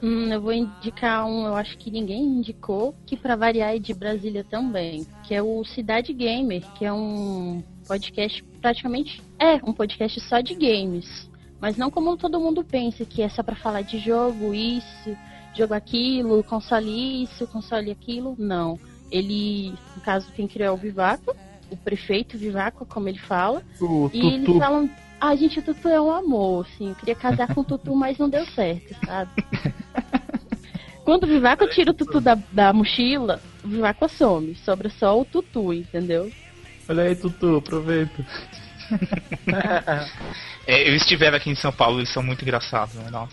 [0.00, 3.92] Hum, eu vou indicar um, eu acho que ninguém indicou, que pra variar é de
[3.92, 10.20] Brasília também, que é o Cidade Gamer, que é um podcast praticamente é um podcast
[10.20, 11.28] só de games,
[11.60, 15.16] mas não como todo mundo pensa que é só pra falar de jogo isso,
[15.56, 18.78] jogo aquilo, console isso, console aquilo, não.
[19.10, 21.34] Ele, no caso, quem criou é o Vivaco,
[21.70, 24.58] o prefeito Vivaco, como ele fala, O e eles Tutu.
[24.58, 24.90] falam,
[25.20, 26.88] ah, gente, o Tutu é um amor, assim.
[26.88, 29.30] Eu queria casar com o Tutu, mas não deu certo, sabe?
[31.04, 34.54] Quando o Vivaco tira o Tutu da, da mochila, o Vivaco some.
[34.54, 36.30] Sobra só o Tutu, entendeu?
[36.88, 38.24] Olha aí, Tutu, aproveita.
[40.66, 43.08] É, eu estive aqui em São Paulo, eles são muito engraçados, né?
[43.10, 43.32] Nossa.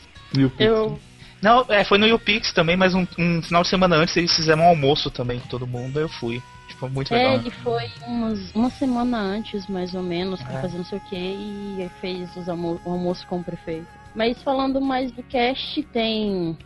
[0.58, 1.00] Eu,
[1.42, 4.64] Não, é, foi no YouPix também, mas um, um final de semana antes eles fizeram
[4.64, 6.42] um almoço também com todo mundo, eu fui.
[6.68, 7.36] Tipo, muito é, legal.
[7.36, 10.62] ele foi umas, uma semana antes, mais ou menos, pra É.
[10.62, 13.88] fazer não sei o que, e fez os almo o almoço com o prefeito.
[14.14, 16.58] Mas falando mais do cast, tem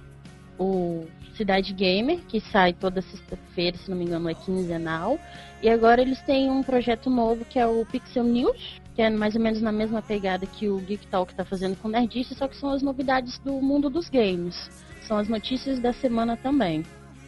[0.59, 5.19] o Cidade Gamer, que sai toda sexta-feira, se não me engano, é quinzenal.
[5.61, 9.35] E agora eles têm um projeto novo que é o Pixel News, que é mais
[9.35, 12.57] ou menos na mesma pegada que o Geek Talk tá fazendo com Nerdice, só que
[12.57, 14.69] são as novidades do mundo dos games.
[15.03, 16.83] São as notícias da semana também.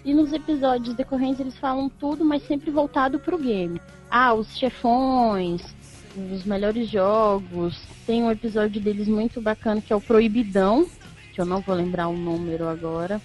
[0.05, 3.81] E nos episódios decorrentes eles falam tudo, mas sempre voltado pro game.
[4.09, 5.61] Ah, os chefões,
[6.15, 7.81] os melhores jogos.
[8.05, 10.87] Tem um episódio deles muito bacana que é o Proibidão,
[11.33, 13.21] que eu não vou lembrar o número agora.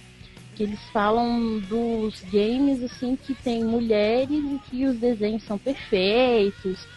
[0.55, 6.87] Que eles falam dos games assim que tem mulheres e que os desenhos são perfeitos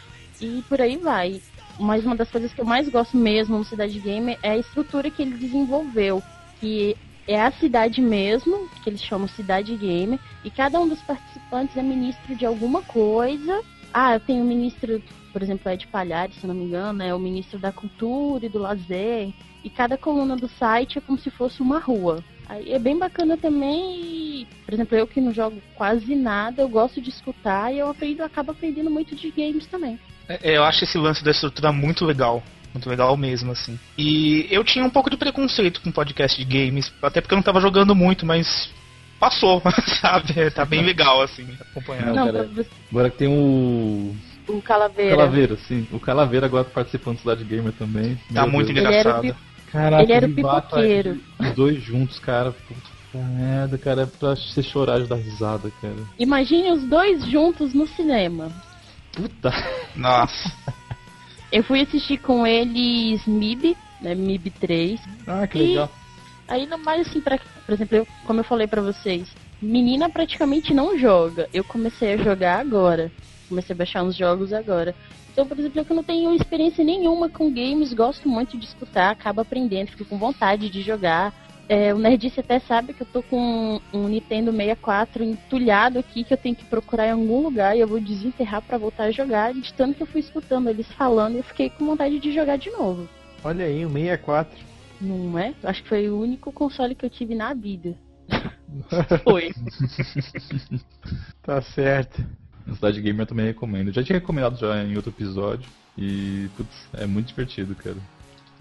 [0.41, 1.41] e por aí vai.
[1.78, 5.11] Mas uma das coisas que eu mais gosto mesmo no Cidade Gamer é a estrutura
[5.11, 6.22] que ele desenvolveu,
[6.61, 6.97] que
[7.27, 11.83] é a cidade mesmo, que eles chamam Cidade Gamer, e cada um dos participantes é
[11.83, 13.62] ministro de alguma coisa.
[13.93, 15.03] Ah, tem o ministro,
[15.33, 18.59] por exemplo, Ed Palhares, se não me engano, é o ministro da Cultura e do
[18.59, 22.25] Lazer, e cada coluna do site é como se fosse uma rua.
[22.49, 27.01] Aí é bem bacana também, por exemplo, eu que não jogo quase nada, eu gosto
[27.01, 29.99] de escutar e eu aprendo, acabo aprendendo muito de games também.
[30.29, 32.43] É, eu acho esse lance da estrutura muito legal.
[32.73, 33.79] Muito legal mesmo, assim.
[33.99, 37.43] E eu tinha um pouco de preconceito com podcast de games, até porque eu não
[37.43, 38.70] tava jogando muito, mas
[39.20, 39.62] passou,
[40.01, 40.51] sabe?
[40.51, 42.14] Tá bem legal, assim, acompanhando.
[42.14, 42.49] Não, cara,
[42.91, 44.14] Agora que tem o.
[44.49, 45.16] o Calaveira.
[45.16, 45.87] Calaveira, sim.
[45.93, 48.16] O Calaveira agora participando do Cidade Gamer também.
[48.33, 48.79] Tá Meu muito Deus.
[48.79, 49.23] Ele era o engraçado.
[49.23, 51.20] pi- Caraca, Ele era o pipoqueiro.
[51.39, 52.53] Os dois juntos, cara.
[52.53, 54.03] Puta merda, cara.
[54.03, 55.97] É pra você chorar de dar risada, cara.
[56.18, 58.51] Imagine os dois juntos no cinema.
[59.12, 59.53] Puta.
[59.95, 60.53] Nossa.
[61.53, 65.00] Eu fui assistir com eles MIB, né, MIB 3.
[65.26, 65.90] Ah, que E- legal.
[66.48, 69.28] Aí não mais assim, pra, por exemplo, eu, como eu falei pra vocês,
[69.61, 71.48] menina praticamente não joga.
[71.53, 73.12] Eu comecei a jogar agora.
[73.50, 74.94] Comecei a baixar uns jogos agora.
[75.30, 79.11] Então, por exemplo, eu que não tenho experiência nenhuma com games, gosto muito de escutar,
[79.11, 81.34] acabo aprendendo, fico com vontade de jogar.
[81.68, 86.34] É, o Nerdice até sabe que eu tô com um Nintendo 64 entulhado aqui, que
[86.34, 89.54] eu tenho que procurar em algum lugar e eu vou desenterrar pra voltar a jogar.
[89.54, 92.70] De tanto que eu fui escutando eles falando, eu fiquei com vontade de jogar de
[92.70, 93.08] novo.
[93.44, 94.72] Olha aí, o 64.
[95.00, 95.54] Não é?
[95.64, 97.96] Acho que foi o único console que eu tive na vida.
[99.24, 99.50] Foi.
[101.42, 102.24] Tá certo.
[102.64, 103.88] No Cidade Gamer eu também recomendo.
[103.88, 105.68] Eu já tinha recomendado já em outro episódio.
[105.98, 107.96] E, putz, é muito divertido, cara.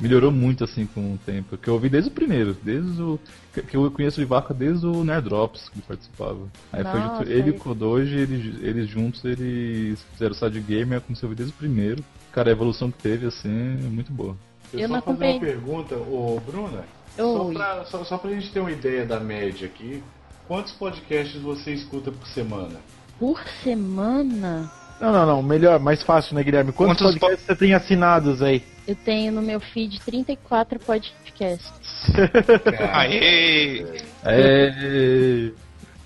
[0.02, 1.56] Melhorou muito assim com o tempo.
[1.58, 3.20] Que eu ouvi desde o primeiro, desde o.
[3.54, 6.40] Que eu conheço o Ivaca desde o Nerd Drops que ele participava.
[6.74, 10.60] Aí foi Nossa, junto- ele e o Kodoji, eles, eles juntos, eles fizeram o Cidade
[10.62, 12.04] Gamer, eu comecei a ouvir desde o primeiro.
[12.32, 14.36] Cara, a evolução que teve, assim, é muito boa.
[14.72, 15.40] Deixa Eu eu não só fazer uma acompanhei.
[15.40, 16.84] pergunta, ô Bruna.
[17.18, 17.54] Só Oi.
[17.54, 20.02] pra, só, só pra gente ter uma ideia da média aqui,
[20.48, 22.80] quantos podcasts você escuta por semana?
[23.20, 25.44] Por semana, Não, não, não.
[25.44, 26.72] Melhor, mais fácil, né, Guilherme?
[26.72, 28.64] Quantos, Quantos podcasts você tem assinados aí?
[28.92, 32.12] Eu tenho no meu feed 34 podcasts.
[32.92, 33.86] Aê!
[34.26, 35.52] É...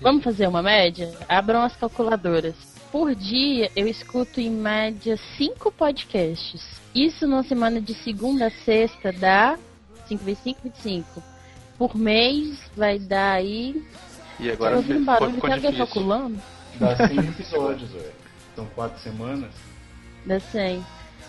[0.00, 1.12] Vamos fazer uma média?
[1.28, 2.54] Abram as calculadoras.
[2.92, 6.64] Por dia, eu escuto em média 5 podcasts.
[6.94, 9.58] Isso numa semana de segunda a sexta dá
[10.06, 11.22] 5 vezes 5, 25.
[11.76, 13.84] Por mês vai dar aí.
[14.38, 16.38] E Tô agora ouvindo fi- barulho, ficou tem alguém calculando?
[16.76, 18.12] Dá 100 episódios, velho.
[18.54, 19.50] São quatro semanas.
[20.24, 20.84] Dá 100.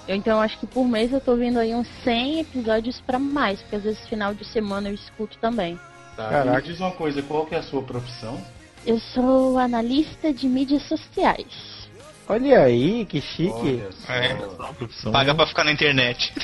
[0.08, 3.62] Eu, então acho que por mês eu tô ouvindo aí uns 100 episódios pra mais,
[3.62, 5.78] porque às vezes final de semana eu escuto também.
[6.16, 6.56] Tá, Caraca.
[6.58, 8.42] me diz uma coisa, qual que é a sua profissão?
[8.86, 11.88] Eu sou analista de mídias sociais.
[12.30, 13.84] Olha aí, que chique.
[14.08, 14.34] É.
[14.74, 15.12] Profissão...
[15.12, 16.34] Paga pra ficar na internet.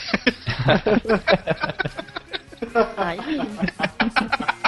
[2.98, 3.18] Ai,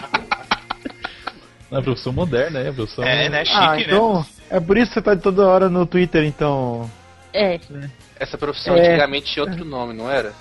[1.72, 3.04] É profissão moderna, é profissão...
[3.04, 3.44] É, né?
[3.44, 3.82] Chique, ah, né?
[3.82, 4.26] então.
[4.50, 6.90] É por isso que você tá toda hora no Twitter, então.
[7.34, 7.60] é,
[8.20, 8.88] Essa profissão É.
[8.90, 10.34] antigamente tinha outro nome, não era?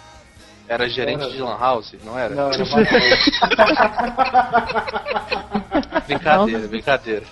[0.66, 2.34] Era gerente de lan house, não era?
[2.34, 2.80] Não, era uma
[6.06, 7.24] Brincadeira, brincadeira.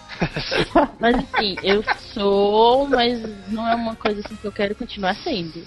[1.00, 1.82] mas assim, eu
[2.12, 5.64] sou, mas não é uma coisa assim que eu quero continuar sendo.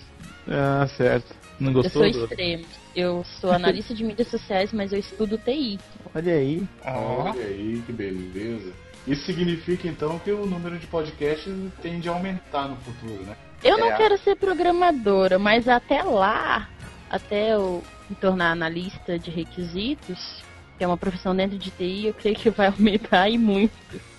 [0.47, 1.33] Ah, certo.
[1.59, 2.03] Não Eu gostou?
[2.03, 2.65] sou do- extremo.
[2.95, 5.79] Eu sou analista de mídias sociais, mas eu estudo TI.
[6.13, 6.63] Olha aí.
[6.85, 7.29] Ó.
[7.31, 8.71] Olha aí, que beleza.
[9.07, 13.35] Isso significa então que o número de podcasts tende a aumentar no futuro, né?
[13.63, 13.97] Eu não É.
[13.97, 16.69] quero ser programadora, mas até lá,
[17.09, 20.43] até eu me tornar analista de requisitos,
[20.77, 23.73] que é uma profissão dentro de TI, eu creio que vai aumentar e muito.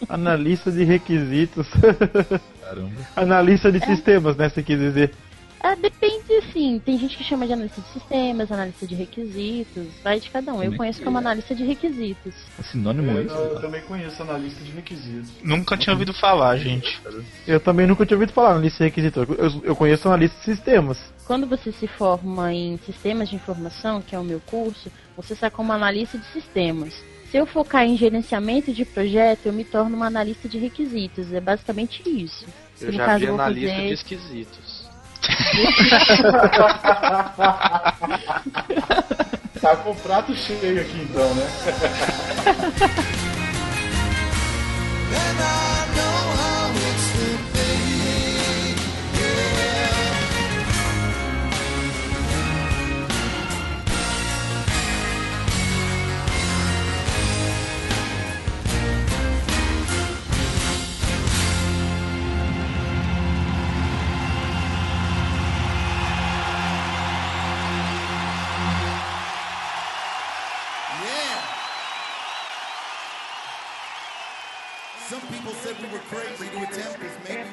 [0.08, 1.68] Analista de requisitos.
[2.62, 2.90] Caramba.
[3.14, 4.48] Analista de sistemas, né?
[4.48, 5.12] Você quis dizer.
[5.60, 6.78] Ah, depende, assim.
[6.84, 9.86] Tem gente que chama de analista de sistemas, analista de requisitos.
[10.04, 10.56] Vai de cada um.
[10.62, 11.20] Eu Como é conheço que como é?
[11.20, 12.34] analista de requisitos.
[12.58, 13.34] É sinônimo Eu, isso?
[13.34, 15.30] eu também conheço analista de requisitos.
[15.42, 17.00] Nunca tinha ouvido falar, gente.
[17.46, 19.28] Eu também nunca tinha ouvido falar analista de requisitos.
[19.38, 20.98] Eu, eu conheço analista de sistemas.
[21.26, 25.50] Quando você se forma em sistemas de informação, que é o meu curso, você sai
[25.50, 26.94] como analista de sistemas.
[27.30, 31.32] Se eu focar em gerenciamento de projeto, eu me torno uma analista de requisitos.
[31.32, 32.46] É basicamente isso.
[32.80, 34.75] Eu No já caso, vi analista fazer- de esquisitos.
[39.60, 41.46] Tá com o prato cheio aqui então, né?
[47.16, 47.65] Some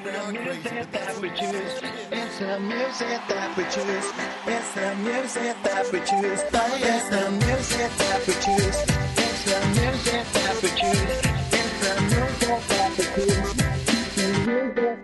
[0.03, 1.81] the music that we choose.
[2.11, 4.11] It's the music that we choose.
[4.45, 6.41] It's the music that we choose.
[6.43, 8.77] It's the music that we choose.
[9.17, 10.25] It's the music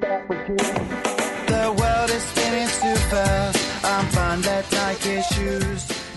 [0.01, 0.78] that we.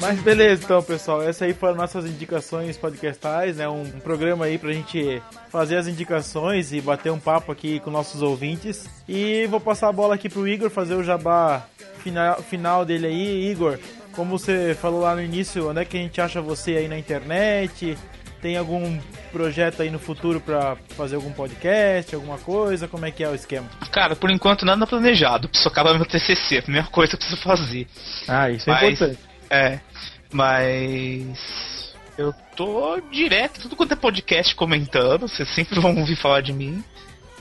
[0.02, 1.22] Mas beleza, então, pessoal.
[1.22, 3.68] Essas aí foram nossas indicações podcastais, né?
[3.68, 7.88] Um, um programa aí pra gente fazer as indicações e bater um papo aqui com
[7.88, 8.90] nossos ouvintes.
[9.08, 11.62] E vou passar a bola aqui pro Igor fazer o jabá
[11.98, 13.50] final, final dele aí.
[13.52, 13.78] Igor,
[14.10, 16.98] como você falou lá no início, onde é que a gente acha você aí na
[16.98, 17.96] internet?
[18.40, 18.98] Tem algum
[19.30, 22.88] projeto aí no futuro pra fazer algum podcast, alguma coisa?
[22.88, 23.68] Como é que é o esquema?
[23.92, 25.48] Cara, por enquanto nada planejado.
[25.48, 27.86] Preciso acabar meu TCC, a primeira coisa que eu preciso fazer.
[28.26, 29.31] Ah, isso é Mas- importante.
[29.52, 29.78] É,
[30.32, 36.54] mas eu tô direto, tudo quanto é podcast comentando, vocês sempre vão ouvir falar de
[36.54, 36.82] mim.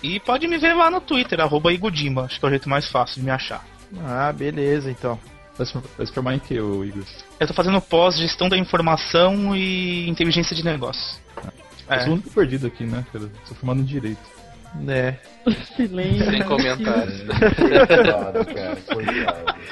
[0.04, 2.90] E pode me ver lá no Twitter, arroba Igodima, acho que é o jeito mais
[2.90, 3.66] fácil de me achar.
[4.04, 5.18] Ah, beleza, então.
[5.58, 7.04] Vai se, formar em que, Igor?
[7.40, 11.20] Eu tô fazendo pós gestão da informação e inteligência de negócios.
[11.38, 13.30] Eu sou o É, único perdido aqui, né, cara?
[13.46, 14.20] Sou formado em Direito.
[14.88, 15.16] É.
[15.76, 16.32] Silêncio.
[16.32, 17.24] Sem comentários.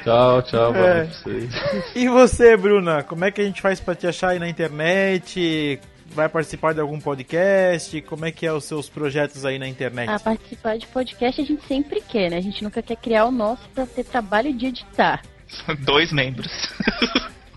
[0.04, 0.98] Tchau, tchau, boa É.
[1.04, 1.54] noite pra vocês.
[1.96, 5.80] E você, Bruna, como é que a gente faz pra te achar aí na internet?
[6.08, 8.02] Vai participar de algum podcast?
[8.02, 10.10] Como é que é os seus projetos aí na internet?
[10.10, 12.38] Ah, participar de podcast a gente sempre quer, né?
[12.38, 15.22] A gente nunca quer criar o nosso pra ter trabalho de editar.
[15.86, 16.52] dois membros.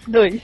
[0.06, 0.40] Dois.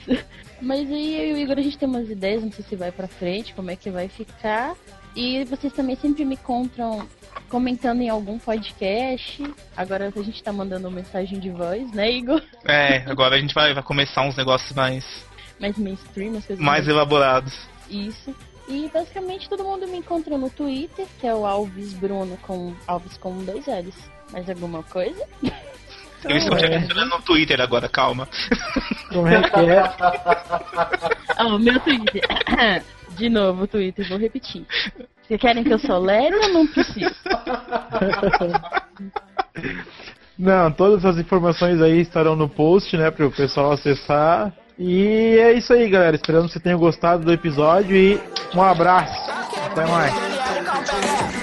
[0.61, 2.91] Mas aí eu e o Igor a gente tem umas ideias, não sei se vai
[2.91, 4.75] pra frente, como é que vai ficar.
[5.15, 7.07] E vocês também sempre me encontram
[7.49, 9.43] comentando em algum podcast.
[9.77, 12.43] Agora a gente tá mandando mensagem de voz, né, Igor?
[12.65, 15.25] É, agora a gente vai, vai começar uns negócios mais,
[15.59, 17.69] Mais mainstream, as coisas mais elaborados.
[17.91, 18.35] Isso.
[18.69, 23.17] E basicamente todo mundo me encontra no Twitter, que é o Alves Bruno com Alves
[23.17, 23.97] com dois L's.
[24.31, 25.27] Mais alguma coisa?
[26.25, 28.29] Eu estou te adicionando no Twitter agora, calma.
[29.09, 29.83] Como é que é?
[31.39, 32.21] Ah, o meu Twitter.
[33.19, 34.65] De novo o Twitter, vou repetir.
[35.23, 37.15] Vocês querem que eu sou leve ou não preciso?
[40.39, 44.53] Não, todas as informações aí estarão no post, né, para o pessoal acessar.
[44.79, 46.15] E é isso aí, galera.
[46.15, 48.21] Esperamos que vocês tenham gostado do episódio e
[48.55, 49.29] um abraço.
[49.67, 51.38] Até mais.